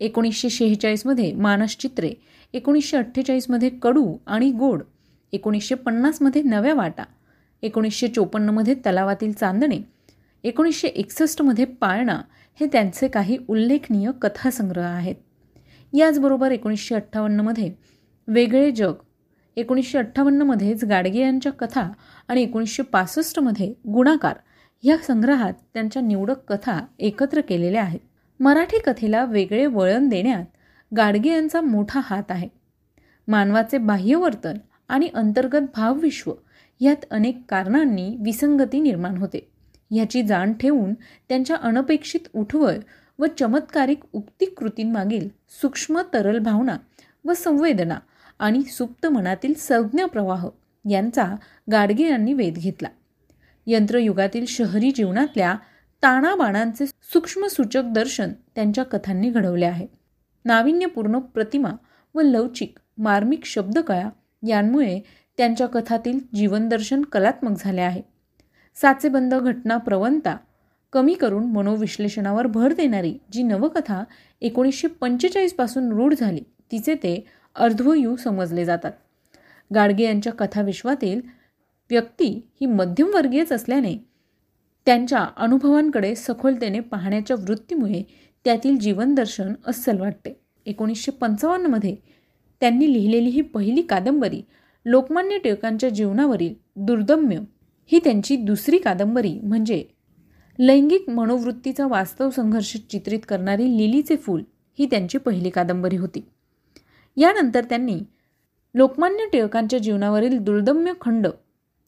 एकोणीसशे 0.00 0.50
शेहेचाळीसमध्ये 0.50 1.32
मानसचित्रे 1.32 2.12
एकोणीसशे 2.52 2.96
अठ्ठेचाळीसमध्ये 2.96 3.70
कडू 3.82 4.16
आणि 4.26 4.50
गोड 4.52 4.82
एकोणीसशे 5.32 5.74
पन्नासमध्ये 5.74 6.42
नव्या 6.42 6.74
वाटा 6.74 7.04
एकोणीसशे 7.62 8.08
चोपन्नमध्ये 8.08 8.74
तलावातील 8.86 9.32
चांदणे 9.32 9.78
एकोणीसशे 10.44 10.88
एकसष्टमध्ये 10.88 11.64
पाळणा 11.64 12.20
हे 12.60 12.66
त्यांचे 12.66 13.08
काही 13.08 13.38
उल्लेखनीय 13.48 14.10
कथासंग्रह 14.22 14.86
आहेत. 14.86 15.14
याचबरोबर 15.92 16.50
एकोणीसशे 16.50 16.94
अठ्ठावन्नमध्ये 16.94 17.72
वेगळे 18.28 18.70
जग 18.70 18.94
एकोणीसशे 19.56 19.98
अठ्ठावन्नमध्येच 19.98 20.84
गाडगे 20.84 21.20
यांच्या 21.20 21.52
कथा 21.52 21.88
आणि 22.28 22.42
एकोणीसशे 22.42 22.82
पासष्टमध्ये 22.82 23.74
गुणाकार 23.92 24.36
ह्या 24.82 24.96
संग्रहात 24.96 25.52
त्यांच्या 25.74 26.02
निवडक 26.02 26.52
कथा 26.52 26.78
एकत्र 26.98 27.40
केलेल्या 27.40 27.82
आहेत. 27.82 28.00
मराठी 28.40 28.78
कथेला 28.78 29.24
वेगळे 29.24 29.66
वळण 29.66 30.08
देण्यात 30.08 30.44
गाडगे 30.96 31.30
यांचा 31.30 31.60
मोठा 31.60 32.00
हात 32.04 32.30
आहे. 32.30 32.48
मानवाचे 33.28 33.78
बाह्यवर्तन 33.78 34.56
आणि 34.88 35.08
अंतर्गत 35.14 35.62
भावविश्व 35.76 36.32
यात 36.80 37.04
अनेक 37.10 37.42
कारणांनी 37.48 38.16
विसंगती 38.24 38.80
निर्माण 38.80 39.16
होते. 39.16 39.48
ह्याची 39.90 40.22
जाण 40.22 40.52
ठेवून 40.52 40.94
त्यांच्या 41.28 41.56
अनपेक्षित 41.56 42.28
उठवळ 42.34 42.76
व 43.18 43.26
चमत्कारिक 43.38 44.00
उक्तिकृतींमागील 44.12 45.28
सूक्ष्म 45.62 46.00
तरल 46.14 46.38
भावना 46.38 46.76
व 47.24 47.32
संवेदना 47.32 47.98
आणि 48.40 48.62
सुप्त 48.62 49.06
मनातील 49.06 49.54
संज्ञा 49.54 50.06
प्रवाह 50.06 50.46
यांचा 50.90 51.34
गाडगे 51.72 52.08
यांनी 52.08 52.32
वेध 52.32 52.54
घेतला. 52.54 52.88
यंत्रयुगातील 53.66 54.44
शहरी 54.48 54.90
जीवनातल्या 54.90 55.54
ताणाबाणांचे 56.02 56.86
सूक्ष्मसूचक 56.86 57.82
दर्शन 57.84 58.32
त्यांच्या 58.54 58.84
कथांनी 58.84 59.30
घडवले 59.30 59.64
आहे. 59.64 59.86
नाविन्यपूर्ण 60.44 61.18
प्रतिमा 61.18 61.70
व 62.14 62.20
लवचिक 62.20 62.78
मार्मिक 62.98 63.44
शब्दकळा 63.44 64.08
यांमुळे 64.46 65.00
त्यांच्या 65.38 65.66
कथातील 65.66 66.18
जीवनदर्शन 66.34 67.02
कलात्मक 67.02 67.58
झाले 67.58 67.80
आहे. 67.80 68.02
साचेबंद 68.74 69.34
घटना 69.34 69.76
प्रवणता 69.76 70.36
कमी 70.92 71.14
करून 71.14 71.44
मनोविश्लेषणावर 71.44 72.46
भर 72.46 72.72
देणारी 72.72 73.16
जी 73.32 73.42
नवकथा 73.42 74.04
एकोणीसशे 74.40 74.88
पंचेचाळीसपासून 74.88 75.92
रूढ 75.92 76.14
झाली 76.14 76.40
तिचे 76.72 76.94
ते 76.94 77.24
अर्ध्वयू 77.56 78.16
समजले 78.16 78.64
जातात. 78.64 78.92
गाडगे 79.74 80.04
यांच्या 80.04 80.32
कथाविश्वातील 80.32 81.20
व्यक्ती 81.90 82.28
ही 82.60 82.66
मध्यमवर्गीयच 82.66 83.52
असल्याने 83.52 83.96
त्यांच्या 84.86 85.26
अनुभवांकडे 85.36 86.14
सखोलतेने 86.14 86.80
पाहण्याच्या 86.80 87.36
वृत्तीमुळे 87.36 88.02
त्यातील 88.44 88.78
जीवनदर्शन 88.78 89.52
अस्सल 89.66 90.00
वाटते. 90.00 90.40
एकोणीसशे 90.66 91.12
पंचावन्नमध्ये 91.12 91.94
त्यांनी 92.60 92.92
लिहिलेली 92.92 93.30
ही 93.30 93.40
पहिली 93.40 93.82
कादंबरी 93.82 94.42
लोकमान्य 94.86 95.38
टिळकांच्या 95.38 95.88
जीवनावरील 95.88 96.54
दुर्दम्य 96.76 97.38
ही 97.86 97.98
त्यांची 98.04 98.36
दुसरी 98.36 98.78
कादंबरी 98.78 99.38
म्हणजे 99.42 99.84
लैंगिक 100.58 101.08
मनोवृत्तीचा 101.10 101.86
वास्तव 101.86 102.30
संघर्ष 102.30 102.76
चित्रित 102.90 103.20
करणारी 103.28 103.76
लिलीचे 103.78 104.16
फूल 104.16 104.42
ही 104.78 104.86
त्यांची 104.86 105.18
पहिली 105.18 105.50
कादंबरी 105.50 105.96
होती. 105.96 106.20
यानंतर 107.20 107.64
त्यांनी 107.64 107.98
लोकमान्य 108.74 109.24
टिळकांच्या 109.32 109.78
जीवनावरील 109.78 110.38
दुर्दम्य 110.38 110.92
खंड 111.00 111.26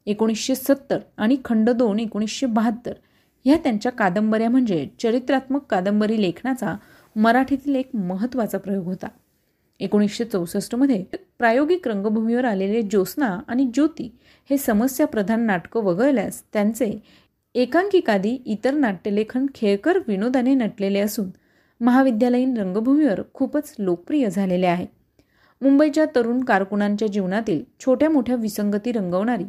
एकोणीसशे 0.07 0.55
सत्तर 0.55 0.99
आणि 1.17 1.37
खंड 1.45 1.71
दोन 1.71 2.01
एकोणीसशे 2.01 2.47
बहात्तर 2.47 2.93
ह्या 3.45 3.57
त्यांच्या 3.57 3.93
कादंबऱ्या 3.93 4.49
म्हणजे 4.51 4.87
चरित्रात्मक 5.03 5.65
कादंबरी 5.71 6.21
लेखनाचा 6.23 6.75
मराठीतील 7.17 7.75
एक 7.77 7.91
महत्त्वाचा 7.95 8.59
प्रयोग 8.59 8.85
होता. 8.85 9.09
एकोणीसशे 9.81 10.25
चौसष्टमध्ये 10.25 11.03
प्रायोगिक 11.39 11.89
रंगभूमीवर 11.89 12.45
आलेले 12.45 12.83
ज्योत्स्ना 12.83 13.39
आणि 13.49 13.65
ज्योती 13.75 14.11
हे 14.51 14.57
समस्याप्रधान 14.59 15.47
नाटकं 15.47 15.85
वगळल्यास 15.85 16.43
त्यांचे 16.53 16.93
एकांकिकादी 17.55 18.37
इतर 18.47 18.75
नाट्यलेखन 18.75 19.47
खेळकर 19.55 19.99
विनोदाने 20.09 20.55
नटलेले 20.55 21.01
असून 21.01 21.31
महाविद्यालयीन 21.81 22.57
रंगभूमीवर 22.57 23.21
खूपच 23.35 23.75
लोकप्रिय 23.79 24.29
झालेले 24.31 24.67
आहे. 24.67 24.87
मुंबईच्या 25.63 26.05
तरुण 26.17 26.45
कारकुनांच्या 26.45 27.09
जीवनातील 27.09 27.63
छोट्या 27.81 28.11
मोठ्या 28.11 28.35
विसंगती 28.35 28.93
रंगवणारी 28.93 29.45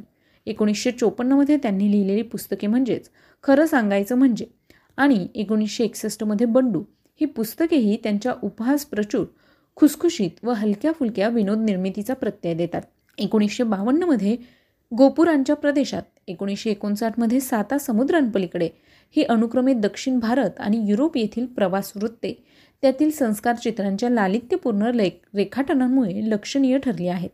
एकोणीसशे 0.45 0.91
चोपन्नमध्ये 0.91 1.57
त्यांनी 1.57 1.91
लिहिलेली 1.91 2.21
पुस्तके 2.21 2.67
म्हणजेच 2.67 3.09
खरं 3.43 3.65
सांगायचं 3.65 4.15
म्हणजे 4.15 4.45
आणि 4.97 5.27
एकोणीसशे 5.35 5.83
एकसष्टमध्ये 5.83 6.47
बंडू 6.47 6.83
ही 7.21 7.25
पुस्तकेही 7.25 7.97
त्यांच्या 8.03 8.33
उपहास 8.43 8.85
प्रचूर 8.85 9.25
खुसखुशीत 9.75 10.29
व 10.43 10.51
हलक्या 10.51 10.91
फुलक्या 10.91 11.29
विनोद 11.29 11.57
निर्मितीचा 11.57 12.13
प्रत्यय 12.13 12.53
देतात. 12.53 12.81
एकोणीसशे 13.17 13.63
बावन्नमध्ये 13.63 14.37
गोपुरांच्या 14.97 15.55
प्रदेशात 15.55 16.01
एकोणीसशे 16.27 16.71
एकोणसाठमध्ये 16.71 17.39
साता 17.39 17.77
समुद्रांपलीकडे 17.77 18.69
ही 19.15 19.23
अनुक्रमे 19.23 19.73
दक्षिण 19.73 20.19
भारत 20.19 20.59
आणि 20.59 20.83
युरोप 20.87 21.17
येथील 21.17 21.45
प्रवास 21.45 21.91
वृत्ते. 21.95 22.43
त्यातील 22.81 23.11
संस्कार 23.11 23.55
चित्रांच्या 23.55 24.09
लालित्यपूर्ण 24.09 24.91
लेख 24.95 25.11
रेखाटनांमुळे 25.35 26.29
लक्षणीय 26.29 26.77
ठरली 26.77 27.07
आहेत. 27.07 27.29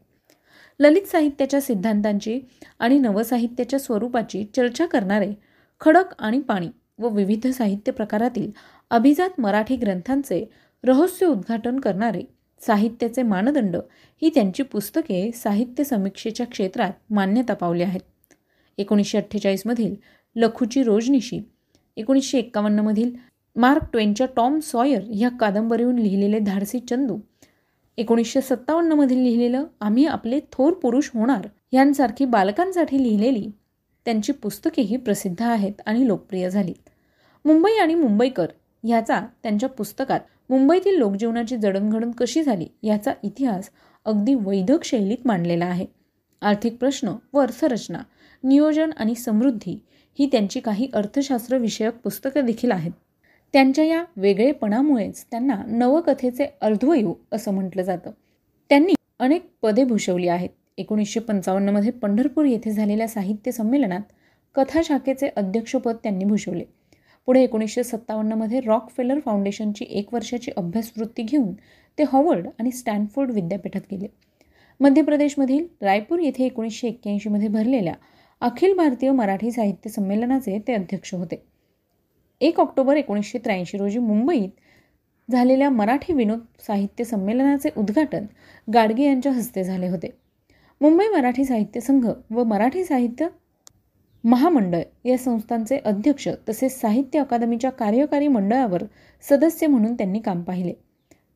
ललित 0.79 1.01
साहित्याच्या 1.01 1.61
सिद्धांतांची 1.61 2.39
आणि 2.79 2.99
नवसाहित्याच्या 2.99 3.79
स्वरूपाची 3.79 4.43
चर्चा 4.55 4.85
करणारे 4.85 5.33
खडक 5.79 6.05
आणि 6.19 6.39
पाणी 6.39 6.69
व 6.99 7.09
विविध 7.09 7.47
साहित्य 7.47 7.91
प्रकारातील 7.91 8.51
अभिजात 8.89 9.39
मराठी 9.39 9.75
ग्रंथांचे 9.75 10.45
रहस्य 10.83 11.25
उद्घाटन 11.25 11.79
करणारे 11.79 12.21
साहित्याचे 12.61 13.23
मानदंड 13.23 13.75
ही 14.21 14.29
त्यांची 14.29 14.63
पुस्तके 14.63 15.31
साहित्य 15.31 15.83
समीक्षेच्या 15.83 16.45
क्षेत्रात 16.45 16.91
मान्यता 17.09 17.53
पावली 17.53 17.83
आहेत. 17.83 18.01
एकोणीसशे 18.77 19.17
अठ्ठेचाळीसमधील 19.17 19.95
लखूची 20.35 20.83
रोजनिशी 20.83 21.39
एकोणीसशे 21.97 22.37
एक्कावन्नमधील 22.39 23.11
मार्क 23.55 23.83
ट्वेनच्या 23.91 24.27
टॉम 24.35 24.59
सॉयर 24.59 25.03
ह्या 25.13 25.29
कादंबरीहून 25.29 25.99
लिहिलेले 25.99 26.39
धाडसी 26.39 26.79
चंदू. 26.79 27.17
एकोणीसशे 27.97 28.41
सत्तावन्नमधील 28.41 29.17
लिहिलेलं 29.17 29.65
आम्ही 29.81 30.05
आपले 30.05 30.39
थोर 30.51 30.73
पुरुष 30.73 31.09
होणार 31.13 31.47
यांसारखी 31.71 32.25
बालकांसाठी 32.25 33.03
लिहिलेली 33.03 33.49
त्यांची 34.05 34.31
पुस्तकेही 34.31 34.97
प्रसिद्ध 34.97 35.41
आहेत 35.41 35.81
आणि 35.85 36.07
लोकप्रिय 36.07 36.49
झाली. 36.49 36.73
मुंबई 37.45 37.71
आणि 37.71 37.95
मुंबईकर 37.95 38.47
ह्याचा 38.83 39.19
त्यांच्या 39.43 39.69
पुस्तकात 39.69 40.19
मुंबईतील 40.49 40.97
लोकजीवनाची 40.97 41.57
जडणघडण 41.57 42.11
कशी 42.11 42.43
झाली 42.43 42.67
याचा 42.83 43.13
इतिहास 43.23 43.69
अगदी 44.05 44.33
वैधक 44.33 44.83
शैलीत 44.83 45.27
मांडलेला 45.27 45.65
आहे. 45.65 45.85
आर्थिक 46.41 46.77
प्रश्न 46.77 47.11
व 47.33 47.39
अर्थरचना 47.39 47.99
नियोजन 48.43 48.91
आणि 48.97 49.15
समृद्धी 49.15 49.79
ही 50.19 50.27
त्यांची 50.31 50.59
काही 50.59 50.87
अर्थशास्त्र 50.93 51.57
विषयक 51.57 51.93
पुस्तकं 51.93 52.45
देखील 52.45 52.71
आहेत. 52.71 52.91
त्यांच्या 53.53 53.85
या 53.85 54.03
वेगळेपणामुळेच 54.15 55.25
त्यांना 55.31 55.55
नवकथेचे 55.67 56.45
अर्धवयू 56.61 57.13
असं 57.31 57.53
म्हटलं 57.53 57.81
जातं. 57.81 58.11
त्यांनी 58.69 58.93
अनेक 59.19 59.49
पदे 59.61 59.83
भूषवली 59.83 60.27
आहेत. 60.27 60.49
एकोणीसशे 60.77 61.19
पंचावन्नमध्ये 61.19 61.91
पंढरपूर 61.91 62.45
येथे 62.45 62.71
झालेल्या 62.71 63.07
साहित्य 63.07 63.51
संमेलनात 63.51 64.01
कथा 64.55 64.81
शाखेचे 64.83 65.29
अध्यक्षपद 65.35 65.95
त्यांनी 66.03 66.25
भूषवले. 66.25 66.63
पुढे 67.25 67.43
एकोणीसशे 67.43 67.83
सत्तावन्नमध्ये 67.83 68.59
रॉक 68.59 68.89
फेलर 68.89 69.19
फाउंडेशनची 69.19 69.85
एक 69.89 70.13
वर्षाची 70.13 70.51
अभ्यासवृत्ती 70.57 71.23
घेऊन 71.23 71.53
ते 71.97 72.03
हॉवर्ड 72.11 72.47
आणि 72.59 72.71
स्टॅनफोर्ड 72.71 73.31
विद्यापीठात 73.31 73.81
गेले. 73.91 74.07
मध्य 74.79 75.01
प्रदेशमधील 75.01 75.65
रायपूर 75.81 76.19
येथे 76.19 76.45
एकोणीसशे 76.45 76.87
एक्क्याऐंशीमध्ये 76.87 77.47
भरलेल्या 77.47 77.93
अखिल 78.41 78.73
भारतीय 78.73 79.11
मराठी 79.11 79.51
साहित्य 79.51 79.89
संमेलनाचे 79.89 80.59
ते 80.67 80.73
अध्यक्ष 80.73 81.13
होते. 81.13 81.43
एक 82.41 82.59
ऑक्टोबर 82.59 82.97
एकोणीसशे 82.97 83.37
त्र्याऐंशी 83.37 83.77
रोजी 83.77 83.99
मुंबईत 83.99 84.49
झालेल्या 85.31 85.69
मराठी 85.69 86.13
विनोद 86.13 86.39
साहित्य 86.67 87.03
संमेलनाचे 87.03 87.69
उद्घाटन 87.77 88.25
गाडगे 88.73 89.03
यांच्या 89.03 89.31
हस्ते 89.31 89.63
झाले 89.63 89.87
होते. 89.87 90.09
मुंबई 90.81 91.07
मराठी 91.07 91.45
साहित्य 91.45 91.79
संघ 91.79 92.09
व 92.31 92.43
मराठी 92.43 92.85
साहित्य 92.85 93.27
महामंडळ 94.23 94.81
या 95.05 95.17
संस्थांचे 95.17 95.77
अध्यक्ष 95.77 96.27
तसेच 96.49 96.79
साहित्य 96.81 97.19
अकादमीच्या 97.19 97.71
कार्यकारी 97.71 98.27
मंडळावर 98.27 98.83
सदस्य 99.29 99.67
म्हणून 99.67 99.93
त्यांनी 99.93 100.19
काम 100.19 100.43
पाहिले. 100.43 100.73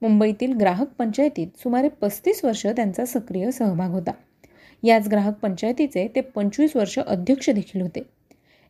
मुंबईतील 0.02 0.54
ग्राहक 0.54 0.88
पंचायतीत 0.88 1.48
सुमारे 1.58 1.90
पस्तीस 1.90 2.46
वर्ष 2.46 2.68
त्यांचा 2.68 3.06
सक्रिय 3.06 3.52
सहभाग 3.52 3.92
होता. 3.92 4.12
याच 4.84 5.08
ग्राहक 5.08 5.34
पंचायतीचे 5.42 6.08
ते 6.16 6.22
पंचवीस 6.22 6.76
वर्ष 6.76 6.98
अध्यक्ष 7.00 7.50
देखील 7.50 7.82
होते. 7.82 8.02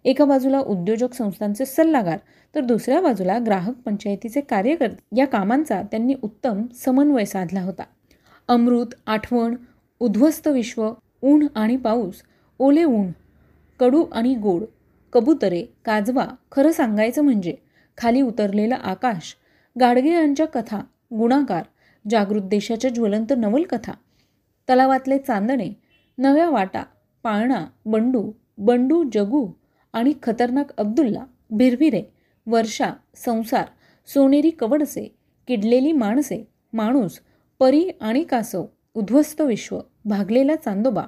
एका 0.05 0.25
बाजूला 0.25 0.59
उद्योजक 0.59 1.13
संस्थांचे 1.13 1.65
सल्लागार 1.65 2.17
तर 2.55 2.61
दुसऱ्या 2.61 3.01
बाजूला 3.01 3.37
ग्राहक 3.39 3.75
पंचायतीचे 3.85 4.41
कार्यकर्ते. 4.41 5.17
या 5.17 5.25
कामांचा 5.25 5.81
त्यांनी 5.81 6.13
उत्तम 6.23 6.65
समन्वय 6.75 7.25
साधला 7.25 7.61
होता. 7.61 7.83
अमृत 8.49 8.95
आठवण 9.07 9.55
उद्ध्वस्त 10.01 10.47
विश्व 10.47 10.89
ऊन 11.23 11.45
आणि 11.55 11.75
पाऊस 11.77 12.21
ओले 12.59 12.83
ऊन 12.83 13.11
कडू 13.79 14.03
आणि 14.11 14.33
गोड 14.35 14.63
कबुतरे 15.13 15.61
काजवा 15.85 16.25
खरं 16.51 16.71
सांगायचं 16.71 17.21
म्हणजे 17.21 17.55
खाली 17.97 18.21
उतरलेलं 18.21 18.75
आकाश 18.75 19.35
गाडगे 19.75 20.13
यांच्या 20.13 20.45
कथा 20.45 20.79
गुणाकार 21.17 21.63
जागृत 22.05 22.41
देशाच्या 22.41 22.89
ज्वलंत 22.91 23.33
नवलकथा 23.37 23.91
तलावातले 24.69 25.17
चांदणे 25.17 25.69
नव्या 26.17 26.49
वाटा 26.49 26.83
पाळणा 27.23 27.65
बंडू 27.85 28.31
बंडू 28.57 29.03
जगू 29.13 29.47
आणि 29.93 30.13
खतरनाक 30.23 30.71
अब्दुल्ला 30.77 31.25
भिरभिरे 31.51 32.03
वर्षा 32.47 32.91
संसार 33.15 33.65
सोनेरी 34.07 34.49
कवडसे 34.49 35.15
किडलेली 35.47 35.91
माणसे 35.91 36.43
माणूस 36.73 37.19
परी 37.59 37.89
आणि 38.01 38.23
कासव 38.23 38.65
उद्ध्वस्त 38.93 39.41
विश्व 39.41 39.79
भागलेला 40.05 40.55
चांदोबा 40.55 41.03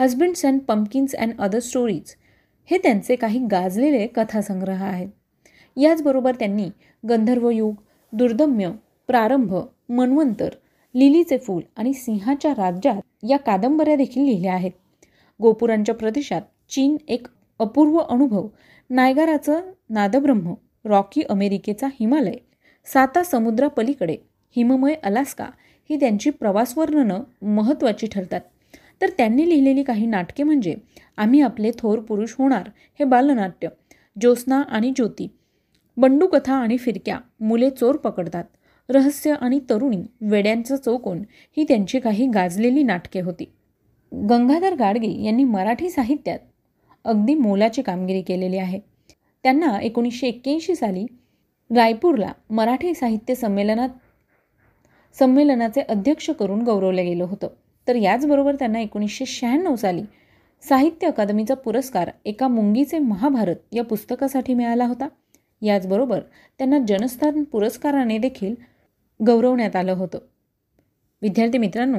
husbands 0.00 0.46
and 0.46 0.60
pumpkins 0.60 1.14
and 1.14 1.32
other 1.38 1.58
stories 1.58 2.14
हे 2.70 2.78
त्यांचे 2.78 3.16
काही 3.16 3.46
गाजलेले 3.50 4.06
कथासंग्रह 4.06 4.84
आहेत. 4.84 5.08
याचबरोबर 5.76 6.34
त्यांनी 6.34 6.70
गंधर्वयुग 7.08 7.74
दुर्दम्य 8.12 8.70
प्रारंभ 9.06 9.54
मन्वंतर 9.88 10.48
लिलीचे 10.94 11.38
फूल 11.38 11.62
आणि 11.76 11.92
सिंहाच्या 11.92 12.52
राज्यात 12.52 13.00
या 13.28 13.36
कादंबऱ्या 13.36 13.96
देखील 13.96 14.24
लिहिल्या 14.24 14.54
आहेत. 14.54 14.70
गोपुरांच्या 15.40 15.94
प्रदेशात 15.94 16.42
चीन 16.70 16.96
एक 17.08 17.26
अपूर्व 17.60 17.98
अनुभव. 17.98 18.46
नायगाराचं 18.90 19.60
नादब्रह्म 19.90 20.54
रॉकी 20.84 21.22
अमेरिकेचा 21.22 21.86
हिमालय 22.00 22.36
साता 22.86 23.22
समुद्रापलीकडे 23.22 24.16
हिममय 24.56 24.94
अलास्का 25.02 25.44
ही 25.90 25.96
त्यांची 26.00 26.30
प्रवासवर्णनं 26.30 27.22
महत्त्वाची 27.42 28.06
ठरतात. 28.06 28.40
तर 29.00 29.10
त्यांनी 29.10 29.48
लिहिलेली 29.48 29.82
काही 29.82 30.06
नाटके 30.06 30.42
म्हणजे 30.42 30.74
आम्ही 31.16 31.40
आपले 31.40 31.70
थोर 31.78 31.98
पुरुष 31.98 32.34
होणार 32.38 32.68
हे 32.98 33.04
बालनाट्य 33.04 33.68
ज्योत्स्ना 34.20 34.62
आणि 34.68 34.92
ज्योती 34.96 35.28
बंडूकथा 35.96 36.54
आणि 36.54 36.76
फिरक्या 36.76 37.18
मुले 37.40 37.70
चोर 37.70 37.96
पकडतात 37.96 38.44
रहस्य 38.88 39.34
आणि 39.40 39.60
तरुणी 39.70 40.02
वेड्यांचं 40.20 40.76
चौकोन 40.76 41.22
ही 41.56 41.64
त्यांची 41.64 42.00
काही 42.00 42.26
गाजलेली 42.26 42.82
नाटके 42.82 43.20
होती. 43.20 43.44
गंगाधर 44.12 44.74
गाडगे 44.74 45.10
यांनी 45.24 45.44
मराठी 45.44 45.90
साहित्यात 45.90 46.38
अगदी 47.04 47.34
मोलाची 47.34 47.82
कामगिरी 47.82 48.22
केलेली 48.22 48.58
आहे. 48.58 48.80
त्यांना 49.42 49.78
एकोणीसशे 49.80 50.26
एक्क्याऐंशी 50.26 50.74
साली 50.74 51.06
रायपूरला 51.70 52.32
मराठी 52.50 52.94
साहित्य 52.94 53.34
संमेलनात 53.34 53.88
संमेलनाचे 55.18 55.80
अध्यक्ष 55.80 56.30
करून 56.30 56.62
गौरवलं 56.62 57.04
गेलं 57.04 57.24
होतं. 57.24 57.48
तर 57.88 57.96
याचबरोबर 57.96 58.54
त्यांना 58.54 58.80
एकोणीसशे 58.80 59.26
शहाण्णव 59.26 59.76
साली 59.76 60.02
साहित्य 60.62 61.06
अकादमीचा 61.06 61.54
पुरस्कार 61.54 62.10
एका 62.24 62.48
मुंगीचे 62.48 62.98
महाभारत 62.98 63.56
या 63.72 63.84
पुस्तकासाठी 63.84 64.54
मिळाला 64.54 64.86
होता. 64.86 65.08
याचबरोबर 65.62 66.20
त्यांना 66.58 66.78
जनस्थान 66.88 67.44
पुरस्काराने 67.44 68.18
देखील 68.18 68.54
गौरवण्यात 69.26 69.76
आलं 69.76 69.92
होतं. 69.92 70.18
विद्यार्थी 71.22 71.58
मित्रांनो 71.58 71.98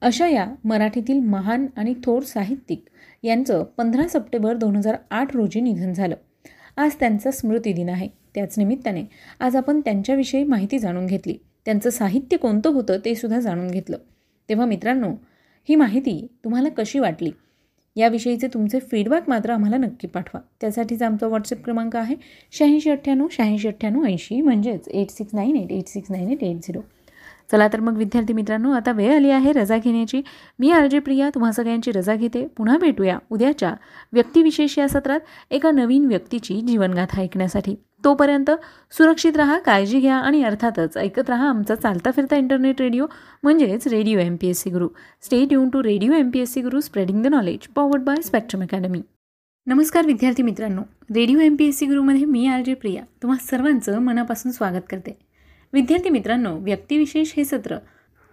अशा 0.00 0.28
या 0.28 0.54
मराठीतील 0.64 1.20
महान 1.20 1.66
आणि 1.76 1.94
थोर 2.04 2.22
साहित्यिक 2.22 2.84
यांचं 3.22 3.64
पंधरा 3.64 4.08
सप्टेंबर 4.08 4.56
दोन 4.56 4.76
हजार 4.76 4.96
आठ 5.10 5.36
रोजी 5.36 5.60
निधन 5.60 5.92
झालं. 5.92 6.14
आज 6.76 6.90
त्यांचा 7.00 7.30
स्मृतिदिन 7.30 7.88
आहे. 7.88 8.08
त्याच 8.34 8.58
निमित्ताने 8.58 9.04
आज 9.40 9.56
आपण 9.56 9.80
त्यांच्याविषयी 9.80 10.44
माहिती 10.44 10.78
जाणून 10.78 11.06
घेतली. 11.06 11.38
त्यांचं 11.64 11.90
साहित्य 11.90 12.36
कोणतं 12.36 12.70
होतं 12.70 12.98
ते 13.04 13.14
सुद्धा 13.14 13.40
जाणून 13.40 13.68
घेतलं. 13.68 13.98
तेव्हा 14.48 14.66
मित्रांनो 14.66 15.14
ही 15.68 15.74
माहिती 15.74 16.26
तुम्हाला 16.44 16.68
कशी 16.68 16.98
वाटली? 16.98 17.30
याविषयीचे 17.96 18.48
तुमचे 18.54 18.78
फीडबॅक 18.80 19.28
मात्र 19.28 19.50
आम्हाला 19.50 19.76
नक्की 19.76 20.06
पाठवा. 20.06 20.40
त्यासाठीच 20.60 21.02
आमचा 21.02 21.26
व्हॉट्सअप 21.26 21.64
क्रमांक 21.64 21.96
आहे 21.96 22.14
शहाऐंशी 22.52 22.90
अठ्ठ्याण्णव 22.90 23.26
शहाऐंशी 23.30 23.68
अठ्ठ्याण्णव 23.68 24.04
ऐंशी 24.06 24.40
म्हणजेच 24.40 24.88
eight 24.88 25.10
six 25.10 25.34
nine 25.34 25.56
eight 25.56 25.72
eight 25.72 25.88
six 25.88 26.10
nine 26.10 26.30
eight 26.30 26.42
eight 26.44 26.56
zero 26.56 26.80
चला 27.52 27.68
तर 27.68 27.80
मग 27.80 27.96
विद्यार्थी 27.96 28.32
मित्रांनो 28.32 28.72
आता 28.72 28.92
वेळ 28.92 29.14
आली 29.14 29.30
आहे 29.30 29.52
रजा 29.52 29.76
घेण्याची. 29.76 30.22
मी 30.58 30.70
आर 30.70 30.86
जे 30.86 30.98
प्रिया 30.98 31.28
तुम्हा 31.34 31.52
सगळ्यांची 31.52 31.92
रजा 31.92 32.14
घेते. 32.14 32.46
पुन्हा 32.56 32.76
भेटूया 32.78 33.18
उद्याच्या 33.30 33.74
व्यक्तिविशेष 34.12 34.78
या 34.78 34.88
सत्रात 34.88 35.20
एका 35.50 35.70
नवीन 35.70 36.06
व्यक्तीची 36.06 36.60
जीवनगाथा 36.60 37.20
ऐकण्यासाठी. 37.20 37.74
तोपर्यंत 38.04 38.50
सुरक्षित 38.96 39.36
राहा 39.36 39.58
काळजी 39.58 39.98
घ्या 40.00 40.16
आणि 40.16 40.42
अर्थातच 40.44 40.96
ऐकत 40.96 41.30
राहा 41.30 41.48
आमचा 41.48 41.74
चालता 41.74 42.10
फिरता 42.10 42.36
इंटरनेट 42.36 42.80
रेडिओ 42.80 43.06
म्हणजेच 43.42 43.86
radio 43.88 44.18
M 44.18 44.36
P 44.36 44.48
S 44.48 44.62
C 44.62 44.70
Guru. 44.70 44.88
Stay 45.22 45.52
युन 45.52 45.68
to 45.68 45.82
radio 45.82 46.12
M 46.12 46.30
P 46.30 46.40
S 46.40 46.52
C 46.52 46.60
Guru 46.60 46.80
spreading 46.80 47.22
the 47.22 47.26
knowledge 47.26 47.66
powered 47.68 48.02
by 48.02 48.22
spectrum 48.22 48.62
academy 48.62 49.00
नमस्कार 49.66 50.06
विद्यार्थी 50.06 50.42
मित्रांनो. 50.42 50.82
Radio 51.14 51.38
M 51.38 51.56
P 51.56 51.66
S 51.68 51.78
C 51.78 51.86
गुरुमध्ये 51.86 52.24
मी 52.24 52.46
आर 52.46 52.62
जे 52.62 52.74
प्रिया. 52.74 53.02
तुम्हा 53.22 53.38
सर्वांचं 53.40 53.98
मनापासून 53.98 54.52
स्वागत 54.52 54.86
करते. 54.90 55.18
विद्यार्थी 55.72 56.10
मित्रांनो 56.10 56.56
व्यक्तिविशेष 56.56 57.32
हे 57.36 57.44
सत्र 57.44 57.76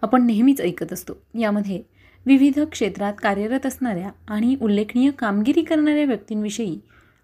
आपण 0.02 0.26
नेहमीच 0.26 0.60
ऐकत 0.60 0.92
असतो. 0.92 1.12
यामध्ये 1.38 1.82
विविध 2.26 2.60
क्षेत्रात 2.60 3.12
कार्यरत 3.18 3.66
असणाऱ्या 3.66 4.10
आणि 4.28 4.56
उल्लेखनीय 4.62 5.10
कामगिरी 5.10 5.62
करणाऱ्या 5.62 6.04
व्यक्तींविषयी 6.04 6.80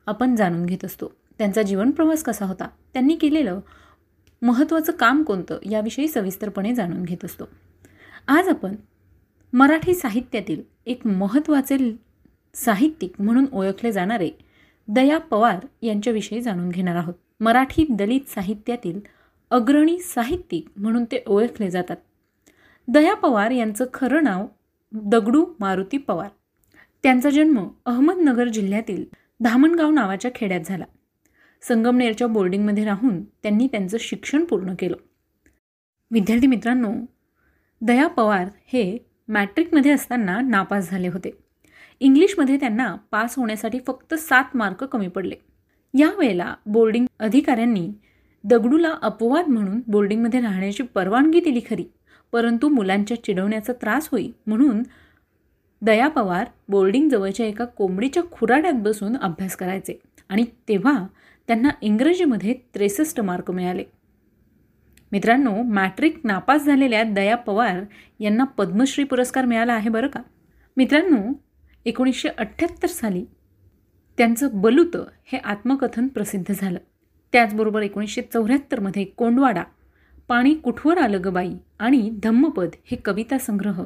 आपण 0.07 0.35
जाणून 0.37 0.66
घेत 0.66 0.85
असतो. 0.85 1.12
त्यांचा 1.38 1.62
जीवनप्रवास 1.62 2.22
कसा 2.22 2.44
होता? 2.46 2.68
त्यांनी 2.92 3.16
केलेलं 3.16 3.61
महत्त्वाचं 4.42 4.92
काम 4.92 5.22
कोणतं? 5.22 5.59
याविषयी 5.70 6.09
सविस्तरपणे 6.09 6.74
जाणून 6.74 7.03
घेत 7.03 7.24
असतो. 7.24 7.44
आज 8.29 8.48
आपण 8.48 8.74
मराठी 9.53 9.94
साहित्यातील 9.94 10.62
एक 10.87 11.07
महत्त्वाचे 11.07 11.96
साहित्यिक 12.55 13.12
म्हणून 13.18 13.46
ओळखले 13.53 13.92
जाणारे 13.92 14.31
दया 14.88 15.18
पवार 15.18 15.66
यांच्याविषयी 15.83 16.40
जाणून 16.40 16.68
घेणार 16.68 16.96
आहोत. 16.96 17.14
मराठी 17.40 17.87
दलित 17.90 18.29
साहित्यातील 18.29 19.00
अग्रणी 19.55 19.99
साहित्यिक 19.99 20.67
म्हणून 20.77 21.05
ते 21.05 21.25
ओळखले 21.27 21.71
जातात. 21.71 21.97
दया 22.88 23.14
पवार 23.14 23.51
यांचं 23.51 23.85
खरं 23.95 24.25
नाव 24.25 24.47
दगडू 24.93 25.47
मारुती 25.61 25.99
पवार. 25.99 26.29
त्यांचा 27.03 27.31
जन्म 27.31 27.69
अहमदनगर 27.87 28.49
जिल्ह्यातील 28.49 29.05
धामणगाव 29.40 29.90
नावाच्या 29.90 30.31
खेड्यात 30.35 30.61
झाला. 30.64 30.85
संगमनेरच्या 31.62 32.27
बोर्डिंगमध्ये 32.27 32.85
राहून 32.85 33.25
त्यांनी 33.25 33.67
त्यांचं 33.67 33.97
शिक्षण 34.01 34.45
पूर्ण 34.45 34.75
केलं. 34.79 34.97
विद्यार्थी 36.11 36.47
मित्रांनो 36.47 36.93
दया 37.81 38.07
पवार 38.07 38.49
हे 38.67 38.99
मॅट्रिकमध्ये 39.29 39.90
असताना 39.90 40.40
नापास 40.40 40.90
झाले 40.90 41.09
होते. 41.09 41.38
इंग्लिशमध्ये 42.01 42.57
त्यांना 42.57 42.97
पास 43.11 43.35
होण्यासाठी 43.37 43.79
फक्त 43.87 44.14
सात 44.14 44.45
मार्क 44.55 44.85
कमी 44.85 45.09
पडले. 45.09 45.35
यावेळेला 45.99 46.55
बोर्डिंग 46.67 47.07
अधिकाऱ्यांनी 47.19 47.93
दगडूला 48.44 48.94
अपवाद 49.02 49.48
म्हणून 49.48 49.80
बोर्डिंगमध्ये 49.87 50.40
राहण्याची 50.40 50.83
परवानगी 50.83 51.40
दिली 51.40 51.61
खरी 51.70 51.85
परंतु 52.33 52.68
मुलांच्या 52.68 53.24
चिडवण्याचा 53.24 53.72
त्रास 53.72 54.09
होई 54.12 54.30
म्हणून 54.46 54.83
दया 55.83 56.09
पवार 56.09 56.46
बोर्डिंग 56.68 57.09
जवळच्या 57.09 57.46
एका 57.46 57.64
कोंबडीच्या 57.64 58.22
खुराड्यात 58.33 58.74
बसून 58.74 59.16
अभ्यास 59.16 59.57
करायचे 59.57 59.98
आणि 60.28 60.44
तेव्हा 60.68 61.07
त्यांना 61.48 61.68
इंग्रजीमध्ये 61.80 62.54
त्रेसष्ट 62.74 63.20
मार्क 63.20 63.50
मिळाले. 63.50 63.85
मित्रांनो 65.12 65.62
मॅट्रिक 65.62 66.20
नापास 66.24 66.64
झालेल्या 66.64 67.02
दया 67.02 67.37
पवार 67.37 67.80
यांना 68.20 68.44
पद्मश्री 68.44 69.04
पुरस्कार 69.04 69.44
मिळाला 69.44 69.72
आहे 69.72 69.88
बरं 69.88 70.07
का? 70.07 70.20
मित्रांनो 70.76 71.33
एकोणीसशे 71.85 72.28
अठ्ठ्याहत्तर 72.28 72.88
साली 72.88 73.24
त्यांचं 74.18 74.48
बलूत 74.52 74.96
हे 75.24 75.38
आत्मकथन 75.38 76.09
प्रसिद्ध 76.09 76.54
झालं. 76.54 76.78
त्याचबरोबर 77.35 77.83
एकोणीसशे 77.83 78.23
चौऱ्याहत्तरमध्ये 78.23 79.05
कोंडवाडा 79.05 79.62
पाणी 80.29 80.55
कुठवर 80.55 80.99
आलं 80.99 81.20
गबाई 81.25 81.55
आणि 81.79 82.11
धम्मपद 82.23 82.68
हे 82.85 82.97
कविता 82.97 83.38
संग्रह 83.38 83.83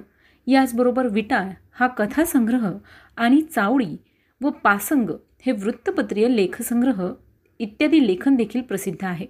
याचबरोबर 0.46 1.06
विटाळ 1.06 1.50
हा 1.72 1.86
कथासंग्रह 1.86 2.72
आणि 3.16 3.40
चावडी 3.40 3.96
व 4.40 4.50
पासंग 4.50 5.10
हे 5.46 5.52
वृत्तपत्रीय 5.52 6.28
लेखसंग्रह 6.28 7.12
इत्यादी 7.58 8.06
लेखन 8.06 8.34
देखील 8.34 8.60
प्रसिद्ध 8.60 9.04
आहे. 9.04 9.26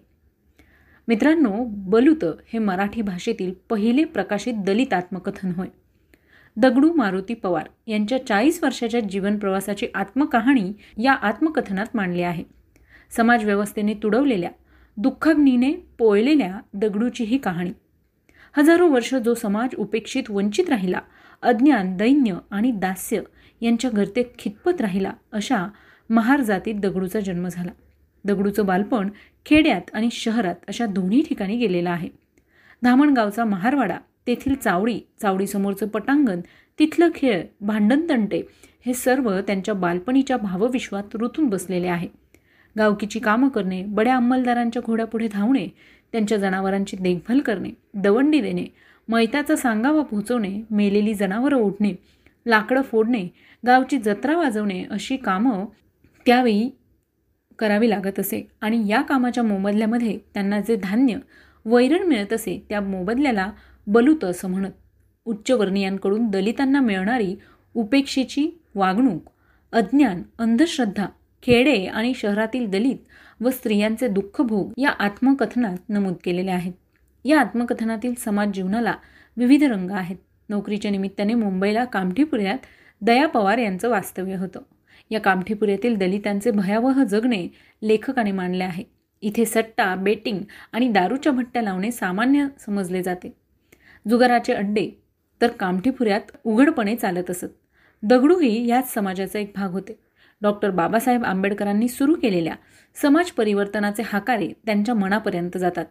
मित्रांनो 1.09 1.65
बलुत 1.69 2.25
हे 2.25 2.59
मराठी 2.59 3.03
भाषेतील 3.03 3.55
पहिले 3.71 4.05
प्रकाशित 4.05 4.55
दलित 4.57 4.93
आत्मकथन 4.93 5.53
होय. 5.57 5.69
दगडू 6.57 6.93
मारुती 6.93 7.35
पवार 7.35 7.69
यांच्या 7.87 8.27
चाळीस 8.27 8.65
वर्षाच्या 8.65 9.01
जीवनप्रवासाची 9.01 9.87
आत्मकहाणी 9.95 10.73
या 11.03 11.13
आत्मकथनात 11.13 11.87
मांडली 11.95 12.23
आहे. 12.23 12.58
समाजव्यवस्थेने 13.11 13.95
तुडवलेल्या 13.95 14.51
दुःखाग्नीने 14.97 15.73
पोळलेल्या 15.99 16.61
दगडूची 16.73 17.25
ही 17.25 17.39
कहाणी. 17.39 17.71
हजारो 18.57 18.89
वर्ष 18.89 19.15
जो 19.15 19.35
समाज 19.35 19.75
उपेक्षित 19.75 20.31
वंचित 20.31 20.69
राहिला 20.69 21.01
अज्ञान 21.43 21.97
दैन्य 21.97 22.35
आणि 22.51 22.71
दास्य 22.71 23.21
यांच्या 23.61 23.91
घरते 23.91 24.23
खितपत 24.39 24.81
राहिला 24.81 25.13
अशा 25.33 25.67
महार 26.11 26.41
जातीत 26.41 26.75
दगडूचा 26.75 27.21
जन्म 27.21 27.49
झाला. 27.49 27.71
दगडूचं 28.25 28.67
बालपण 28.67 29.09
खेड्यात 29.47 29.81
आणि 29.93 30.09
शहरात 30.13 30.55
अशा 30.69 30.87
दोन्ही 30.87 31.23
ठिकाणी 31.23 31.57
गेलेलं 31.57 31.91
आहे. 31.91 32.09
धामणगावचा 32.83 33.45
महारवाडा 33.45 33.99
तेथील 34.27 34.55
चावडी 34.55 35.01
चावडीसमोरचं 35.23 35.89
पटांगण 35.89 36.41
तिथलं 36.79 37.09
खेळ 37.15 37.43
भांडणतंटे 37.61 38.43
हे 38.87 38.95
सर्व 38.95 39.41
त्यांच्या 39.41 39.75
बालपणीच्या 39.75 40.37
भावविश्वात 40.37 41.15
रुतून 41.15 41.49
बसलेले 41.49 41.89
आहे. 41.89 42.09
गावकीची 42.79 43.19
कामं 43.19 43.49
करणे 43.49 43.83
बड्या 43.85 44.17
अंमलदारांच्या 44.17 44.83
घोड्यापुढे 44.87 45.29
धावणे 45.29 45.67
त्यांच्या 46.13 46.39
जनावरांची 46.39 46.97
देखभाल 47.01 47.41
करणे 47.41 47.71
दवंडी 47.95 48.41
देणे 48.41 48.67
मैताचा 49.09 49.57
सांगावा 49.57 50.03
पोहोचवणे 50.03 50.61
मेलेली 50.71 51.15
जनावरं 51.15 51.57
ओढणे 51.57 51.93
लाकडं 52.47 52.83
फोडणे 52.83 53.29
गावची 53.67 53.99
जत्रा 53.99 54.37
वाजवणे 54.37 54.85
अशी 54.91 55.17
कामं 55.17 55.65
त्यावेळी 56.27 56.69
करावी 57.59 57.91
लागत 57.91 58.19
असे. 58.21 58.49
आणि 58.61 58.89
या 58.89 59.01
कामाच्या 59.03 59.43
मोबदल्यामध्ये 59.43 60.19
त्यांना 60.35 60.61
जे 60.61 60.77
धान्य 60.77 61.17
वैरण 61.65 62.03
मिळत 62.03 62.33
असे 62.33 62.67
त्या 62.69 62.81
मोबदल्याला 62.81 63.51
बलूत 63.87 64.25
असं 64.25 64.51
म्हणत 64.51 64.71
उच्चवर्णीयांकडून 65.25 66.29
दलितांना 66.31 66.81
मिळणारी 66.81 67.35
उपेक्षेची 67.75 68.51
वागणूक 68.75 69.31
अज्ञान 69.73 70.23
अंधश्रद्धा 70.39 71.07
खेडे 71.43 71.85
आणि 71.85 72.15
शहरातील 72.15 72.69
दलित 72.71 72.97
व 73.41 73.51
स्त्रियांचे 73.51 74.09
दुःखभोग 74.09 74.73
या 74.79 74.89
आत्मकथनात 74.89 75.77
नमूद 75.89 76.15
केलेले 76.25 76.51
आहेत. 76.51 76.73
या 77.25 77.41
आत्मकथनातील 77.41 78.15
समाज 78.15 78.49
जीवनाला 78.49 78.95
विविध 79.37 79.63
रंग 79.63 79.91
आहेत. 79.91 80.17
नोकरीच्या 80.49 80.91
निमित्ताने 80.91 81.35
मुंबईला 81.35 81.85
कामठीपुऱ्यात 81.85 82.59
दया 83.01 83.27
पवार 83.27 83.59
यांचं 83.59 83.89
वास्तव्य 83.89 84.37
होतं. 84.37 84.61
या 85.11 85.21
कामठीपुऱ्यातील 85.21 85.97
दलितांचे 85.97 86.51
भयावह 86.51 87.05
जगणे 87.05 87.49
लेखकाने 87.83 88.33
मांडले 88.33 88.65
आहे. 88.65 88.85
इथे 89.23 89.45
सट्टा 89.45 89.95
बेटिंग 89.95 90.41
आणि 90.73 90.89
दारूच्या 90.89 91.33
भट्ट्या 91.33 91.63
लावणे 91.63 91.91
सामान्य 91.91 92.47
समजले 92.61 93.03
जाते. 93.03 93.33
जुगाराचे 94.11 94.53
अड्डे 94.53 94.91
तर 95.43 95.47
कामठीपुऱ्यात 95.47 96.21
उघडपणे 96.45 96.97
चालत 96.97 97.31
असत. 97.31 97.47
दगडूही 98.03 98.67
याच 98.67 98.95
समाजाचा 98.95 99.39
एक 99.39 99.53
भाग 99.57 99.71
होते. 99.71 100.08
डॉक्टर 100.43 100.71
बाबासाहेब 100.71 101.25
आंबेडकरांनी 101.25 101.89
सुरू 101.89 102.15
केलेल्या 102.15 102.55
समाज 103.03 103.31
परिवर्तनाचे 103.31 104.03
हाकारे 104.07 104.49
त्यांच्या 104.67 104.95
मनापर्यंत 104.95 105.59
जातात. 105.59 105.87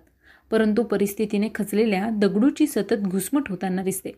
परंतु 0.51 0.83
परिस्थितीने 0.83 1.49
खचलेल्या 1.55 2.09
दगडूची 2.09 2.67
सतत 2.67 2.93
घुसमट 2.93 3.49
होताना 3.49 3.83
दिसते. 3.83 4.11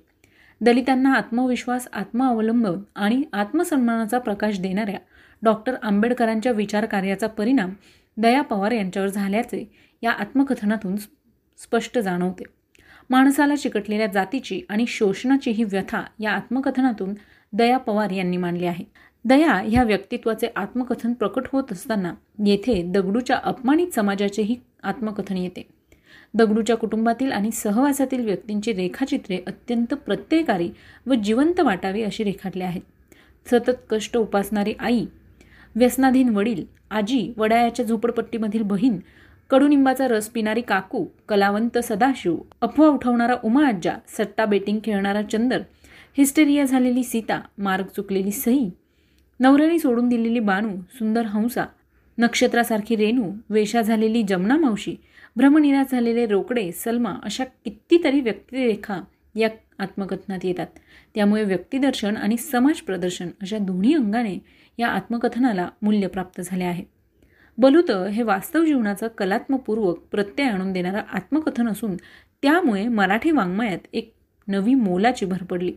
दलितांना 0.61 1.13
आत्मविश्वास 1.13 1.87
आत्मावलंबन 1.93 2.79
आणि 2.95 3.23
आत्मसन्मानाचा 3.33 4.19
प्रकाश 4.19 4.59
देणाऱ्या 4.59 4.99
डॉक्टर 5.43 5.75
आंबेडकरांच्या 5.83 6.51
विचारकार्याचा 6.51 7.27
परिणाम 7.27 7.69
दया 8.17 8.41
पवार 8.41 8.71
यांच्यावर 8.71 9.09
झाल्याचे 9.09 9.71
या 10.01 10.11
आत्मकथनातून 10.11 10.95
स्पष्ट 11.57 11.99
जाणवते. 11.99 12.43
माणसाला 13.09 13.55
चिकटलेल्या 13.55 14.07
जातीची 14.07 14.61
आणि 14.69 14.85
शोषणाची 14.87 15.51
ही 15.51 15.63
व्यथा 15.63 16.01
या 16.19 16.31
आत्मकथनातून 16.31 17.13
दया 17.53 17.77
पवार 17.77 18.09
यांनी 18.09 18.37
मांडली 18.37 18.65
आहे. 18.65 18.85
दया 19.25 19.53
ह्या 19.65 19.83
व्यक्तित्वाचे 19.83 20.47
आत्मकथन 20.55 21.13
प्रकट 21.13 21.47
होत 21.51 21.71
असताना 21.71 22.13
येथे 22.45 22.81
दगडूच्या 22.91 23.37
अपमानित 23.43 23.87
समाजाचेही 23.95 24.55
आत्मकथन 24.83 25.37
येते. 25.37 25.65
दगडूच्या 26.33 26.77
कुटुंबातील 26.77 27.31
आणि 27.31 27.51
सहवासातील 27.51 28.25
व्यक्तींची 28.25 28.73
रेखाचित्रे 28.73 29.39
अत्यंत 29.47 29.93
प्रत्ययकारी 29.93 30.69
व 31.07 31.13
जिवंत 31.13 31.59
वाटावी 31.59 32.03
अशी 32.03 32.23
रेखाटली 32.23 32.63
आहेत. 32.63 32.81
सतत 33.47 33.85
कष्ट 33.89 34.17
उपासणारी 34.17 34.73
आई 34.79 35.05
व्यसनाधीन 35.75 36.29
वडील 36.29 36.63
आजी 36.91 37.31
वडायाच्या 37.37 37.85
झोपडपट्टीमधील 37.85 38.61
बहीण 38.61 38.97
कडुनिंबाचा 39.49 40.07
रस 40.07 40.29
पिणारी 40.29 40.61
काकू 40.61 41.05
कलावंत 41.29 41.77
सदाशिव 41.83 42.37
अफवा 42.61 42.87
उठवणारा 42.87 43.35
उमा 43.43 43.67
आज्जा 43.67 43.93
सट्टा 44.17 44.45
बेटिंग 44.45 44.79
खेळणारा 44.83 45.21
चंदर 45.21 45.61
हिस्टेरिया 46.17 46.65
झालेली 46.65 47.03
सीता 47.03 47.39
मार्ग 47.57 47.85
चुकलेली 47.95 48.31
सई 48.31 48.69
नवऱ्याने 49.39 49.79
सोडून 49.79 50.09
दिलेली 50.09 50.39
बानू 50.39 50.69
सुंदर 50.93 51.25
हंसा 51.25 51.65
नक्षत्रासारखी 52.17 52.95
रेणू 52.95 53.31
वेशा 53.49 53.81
झालेली 53.81 54.23
जमना 54.23 54.57
मावशी 54.57 54.95
भ्रमनिराश 55.35 55.91
झालेले 55.91 56.25
रोकडे 56.25 56.71
सलमा 56.71 57.13
अशा 57.23 57.43
कितीतरी 57.65 58.21
व्यक्तिरेखा 58.21 59.01
या 59.35 59.49
आत्मकथनात 59.79 60.39
येतात. 60.43 60.67
त्यामुळे 61.15 61.43
व्यक्तिदर्शन 61.43 62.17
आणि 62.17 62.37
समाज 62.37 62.81
प्रदर्शन 62.81 63.29
अशा 63.41 63.57
दोन्ही 63.57 63.93
अंगाने 63.93 64.37
या 64.77 64.87
आत्मकथनाला 64.87 65.69
मूल्य 65.81 66.07
प्राप्त 66.07 66.41
झाले 66.41 66.63
आहे. 66.63 66.83
बलुत 67.57 67.91
हे 67.91 68.23
वास्तव 68.23 68.65
जीवनाचं 68.65 69.07
कलात्मपूर्वक 69.07 69.99
प्रत्यय 70.11 70.45
आणून 70.45 70.73
देणारं 70.73 71.01
आत्मकथन 71.13 71.67
असून 71.67 71.95
त्यामुळे 72.41 72.87
मराठी 72.87 73.31
वाङ्मयात 73.31 73.87
एक 73.93 74.13
नवी 74.47 74.73
मोलाची 74.73 75.25
भर 75.25 75.43
पडली. 75.43 75.73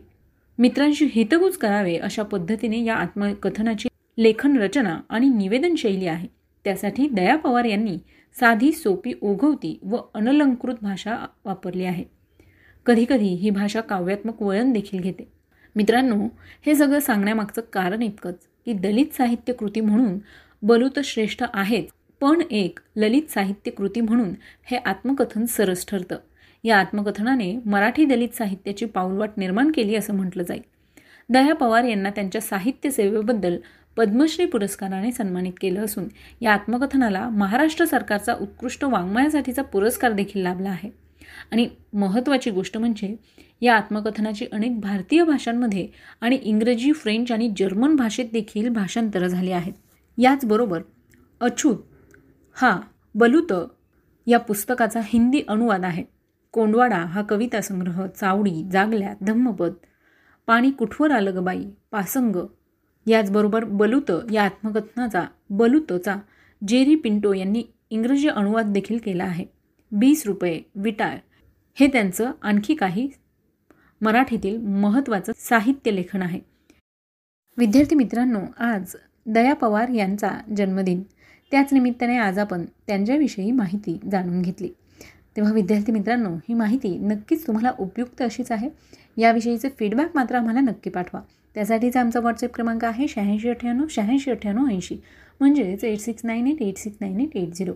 मित्रांशी 0.57 1.05
हितगुज 1.11 1.55
करावे 1.57 1.95
अशा 1.95 2.23
पद्धतीने 2.23 2.83
या 2.83 2.95
आत्मकथनाची 2.95 3.89
लेखन 4.17 4.57
रचना 4.57 4.99
आणि 5.09 5.29
निवेदन 5.29 5.75
शैली 5.75 6.07
आहे. 6.07 6.27
त्यासाठी 6.63 7.07
दया 7.07 7.35
पवार 7.35 7.65
यांनी 7.65 7.97
साधी 8.39 8.71
सोपी 8.71 9.13
ओघवती 9.21 9.79
व 9.83 9.97
अनलंकृत 10.13 10.75
भाषा 10.81 11.15
वापरली 11.45 11.85
आहे. 11.85 12.03
कधीकधी 12.85 13.27
ही 13.27 13.49
भाषा 13.49 13.81
काव्यात्मक 13.81 14.41
वळण 14.41 14.71
देखील 14.73 14.99
घेते. 14.99 15.31
मित्रांनो 15.75 16.27
हे 16.65 16.75
सगळं 16.75 16.99
सांगण्यामागचं 16.99 17.61
कारण 17.73 18.01
इतकंच 18.01 18.47
की 18.65 18.73
दलित 18.73 19.13
साहित्य 19.13 19.53
कृती 19.53 19.81
म्हणून 19.81 20.17
बलूत 20.61 20.99
श्रेष्ठ 21.03 21.43
आहेच 21.53 21.89
पण 22.21 22.41
एक 22.51 22.79
ललित 22.95 23.31
साहित्य 23.31 23.71
कृती 23.71 24.01
म्हणून 24.01 24.29
हे 24.65 24.77
आत्मकथन 24.77 25.45
सरस 25.45 25.85
ठरतं. 25.87 26.15
या 26.63 26.77
आत्मकथनाने 26.77 27.59
मराठी 27.65 28.05
दलित 28.05 28.35
साहित्याची 28.35 28.85
पाऊलवाट 28.85 29.31
निर्माण 29.37 29.71
केली 29.71 29.95
असं 29.95 30.15
म्हटलं 30.15 30.43
जाईल. 30.43 30.61
दया 31.29 31.53
पवार 31.55 31.83
यांना 31.83 32.09
त्यांच्या 32.09 32.41
साहित्य 32.41 32.89
सेवेबद्दल 32.91 33.57
पद्मश्री 33.97 34.45
पुरस्काराने 34.45 35.11
सन्मानित 35.11 35.53
केलं 35.61 35.85
असून 35.85 36.07
या 36.41 36.53
आत्मकथनाला 36.53 37.27
महाराष्ट्र 37.29 37.85
सरकारचा 37.85 38.33
उत्कृष्ट 38.41 38.83
वाङ्मयासाठीचा 38.83 39.61
पुरस्कार 39.61 40.11
देखील 40.11 40.43
लाभला 40.43 40.69
आहे. 40.69 40.89
आणि 41.51 41.67
महत्त्वाची 41.93 42.51
गोष्ट 42.51 42.77
म्हणजे 42.77 43.15
या 43.61 43.75
आत्मकथनाची 43.75 44.45
अनेक 44.51 44.79
भारतीय 44.79 45.23
भाषांमध्ये 45.23 45.87
आणि 46.21 46.35
इंग्रजी 46.35 46.91
फ्रेंच 46.91 47.31
आणि 47.31 47.51
जर्मन 47.57 47.95
भाषेत 47.95 48.25
देखील 48.33 48.69
भाषांतरं 48.69 49.27
झाली 49.27 49.51
आहेत. 49.51 49.73
याचबरोबर 50.17 50.81
अछूत 51.41 51.77
हा 52.55 52.79
बलुत 53.15 53.53
या 54.27 54.39
पुस्तकाचा 54.39 54.99
हिंदी 55.03 55.41
अनुवाद 55.47 55.85
आहे. 55.85 56.03
कोंडवाडा 56.53 56.97
हा 56.97 57.21
कविता 57.21 57.61
संग्रह 57.61 58.07
चावडी 58.07 58.69
जागल्या 58.71 59.13
धम्मपद 59.21 59.73
पाणी 60.47 60.71
कुठवर 60.71 61.11
आलं 61.11 61.35
गबाई 61.35 61.65
पासंग. 61.91 62.35
याचबरोबर 63.07 63.63
बलुत 63.63 64.11
या 64.31 64.43
आत्मकथनाचा 64.43 65.23
बलुतचा 65.49 66.15
जेरी 66.67 66.95
पिंटो 66.95 67.33
यांनी 67.33 67.63
इंग्रजी 67.89 68.27
अनुवाद 68.27 68.65
देखील 68.65 68.97
केला 68.97 69.23
आहे. 69.23 69.45
वीस 69.91 70.25
रुपये 70.25 70.61
विटाळ. 70.75 71.17
हे 71.73 71.87
त्यांचं 71.87 72.31
आणखी 72.41 72.75
काही 72.75 73.09
मराठीतील 74.01 74.57
महत्त्वाचं 74.57 75.31
साहित्य 75.35 75.91
लेखन 75.91 76.21
आहे. 76.21 76.39
विद्यार्थी 77.57 77.95
मित्रांनो 77.95 78.39
आज 78.59 78.95
दया 79.25 79.53
पवार 79.53 79.89
यांचा 79.89 80.29
जन्मदिन. 80.57 81.03
त्याच 81.51 81.73
निमित्ताने 81.73 82.17
आज 82.17 82.39
आपण 82.39 82.65
त्यांच्याविषयी 82.87 83.51
माहिती 83.51 83.99
जाणून 84.11 84.41
घेतली. 84.41 84.69
तेव्हा 85.35 85.53
विद्यार्थी 85.53 85.91
मित्रांनो 85.91 86.29
ही 86.29 86.53
माहिती 86.53 86.97
नक्कीच 86.97 87.47
तुम्हाला 87.47 87.71
उपयुक्त 87.79 88.21
अशीच 88.21 88.51
आहे. 88.51 88.69
याविषयीचे 89.17 89.69
फीडबॅक 89.79 90.11
मात्र 90.15 90.35
आम्हाला 90.35 90.59
नक्की 90.59 90.89
पाठवा. 90.89 91.21
त्यासाठीचा 91.55 91.99
आमचा 91.99 92.19
व्हॉट्सअप 92.19 92.53
क्रमांक 92.53 92.85
आहे 92.85 93.07
शहाऐंशी 93.07 93.49
अठ्ठ्याण्णव 93.49 93.85
शहाऐंशी 93.89 94.31
अठ्ठ्याण्णव 94.31 94.69
ऐंशी. 94.69 94.95
म्हणजेच 95.39 95.83
eight 95.83 95.99
six 95.99 96.25
nine 96.25 96.47
eight 96.47 96.61
eight 96.61 96.77
six 96.77 96.97
nine 97.01 97.19
eight 97.19 97.35
eight 97.35 97.53
zero 97.53 97.73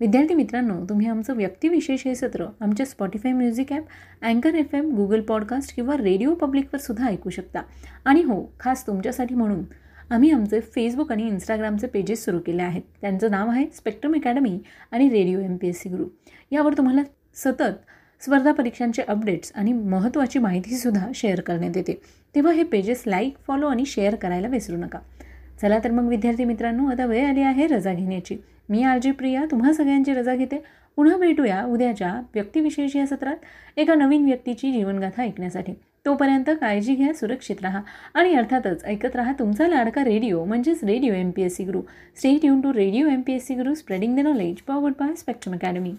विद्यार्थी 0.00 0.34
मित्रांनो 0.34 0.84
तुम्ही 0.88 1.06
आमचं 1.06 1.36
व्यक्तिविशेष 1.36 2.02
हे 2.04 2.14
सत्र 2.14 2.46
आमच्या 2.60 2.86
स्पॉटीफाय 2.86 3.32
म्युझिक 3.32 3.72
ॲप 3.72 3.84
अँकर 4.22 4.54
एफ 4.54 4.74
एम 4.74 4.94
गुगल 4.94 5.20
पॉडकास्ट 5.20 5.74
किंवा 5.74 5.96
रेडिओ 5.96 6.34
पब्लिकवर 6.34 6.78
सुद्धा 6.78 7.06
ऐकू 7.06 7.30
शकता. 7.30 7.62
आणि 8.04 8.22
हो 8.22 8.52
खास 8.60 8.86
तुमच्यासाठी 8.86 9.34
म्हणून 9.34 9.62
आम्ही 10.10 10.30
आमचे 10.30 10.60
फेसबुक 10.60 11.12
आणि 11.12 11.26
इंस्टाग्रामचे 11.26 11.86
पेजेस 11.86 12.24
सुरू 12.24 12.38
केले 12.38 12.62
आहेत. 12.62 12.82
त्यांचं 13.00 13.30
नाव 13.30 13.50
आहे 13.50 13.66
स्पेक्ट्रम 13.74 14.14
अकॅडमी 14.14 14.58
आणि 14.90 15.08
radio 15.08 15.40
M 15.40 15.56
P 15.56 15.68
S 15.68 15.80
C 15.80 15.88
group 15.88 16.12
यावर 16.50 16.74
तुम्हाला 16.76 17.02
सतत 17.34 17.88
स्पर्धा 18.20 18.52
परीक्षांचे 18.52 19.02
अपडेट्स 19.02 19.52
आणि 19.54 19.72
महत्त्वाची 19.72 20.38
माहितीसुद्धा 20.38 21.06
शेअर 21.14 21.40
करण्यात 21.40 21.76
येते. 21.76 22.00
तेव्हा 22.34 22.52
हे 22.52 22.62
पेजेस 22.62 23.02
लाईक 23.06 23.34
फॉलो 23.46 23.66
आणि 23.66 23.84
शेअर 23.86 24.14
करायला 24.14 24.48
विसरू 24.48 24.76
नका. 24.76 24.98
चला 25.62 25.78
तर 25.84 25.90
मग 25.90 26.08
विद्यार्थी 26.08 26.44
मित्रांनो 26.44 26.86
आता 26.86 27.06
वेळ 27.06 27.26
आली 27.26 27.40
आहे 27.40 27.66
रजा 27.66 27.92
घेण्याची. 27.94 28.36
मी 28.68 28.82
आरजी 28.82 29.10
प्रिया 29.10 29.44
तुम्हा 29.50 29.72
सगळ्यांची 29.72 30.12
रजा 30.12 30.34
घेते. 30.34 30.62
पुन्हा 30.96 31.16
भेटूया 31.16 31.64
उद्याच्या 31.64 32.22
व्यक्तिविशेष 32.34 32.96
या 32.96 33.06
सत्रात 33.06 33.36
एका 33.76 33.94
नवीन 33.94 34.24
व्यक्तीची 34.24 34.72
जीवनगाथा 34.72 35.22
ऐकण्यासाठी. 35.22 35.72
तोपर्यंत 36.08 36.50
काळजी 36.60 36.94
घ्या 36.94 37.12
सुरक्षित 37.14 37.56
राहा. 37.62 37.80
आणि 38.14 38.34
अर्थातच 38.34 38.84
ऐकत 38.84 39.16
राहा 39.16 39.32
तुमचा 39.38 39.68
लाडका 39.68 40.04
रेडिओ 40.04 40.44
म्हणजेच 40.44 40.84
radio 40.84 41.14
M 41.14 41.30
P 41.30 41.42
S 41.42 41.56
C 41.56 41.64
Guru 41.64 41.80
stay 42.16 42.40
tuned 42.40 42.60
to 42.60 42.72
radio 42.72 43.08
M 43.08 43.20
P 43.20 43.32
S 43.32 43.46
C 43.46 43.54
Guru 43.54 43.74
spreading 43.74 44.16
the 44.16 44.20
knowledge 44.20 44.60
powered 44.62 44.94
by 45.00 45.14
spectrum 45.16 45.54
academy 45.54 45.92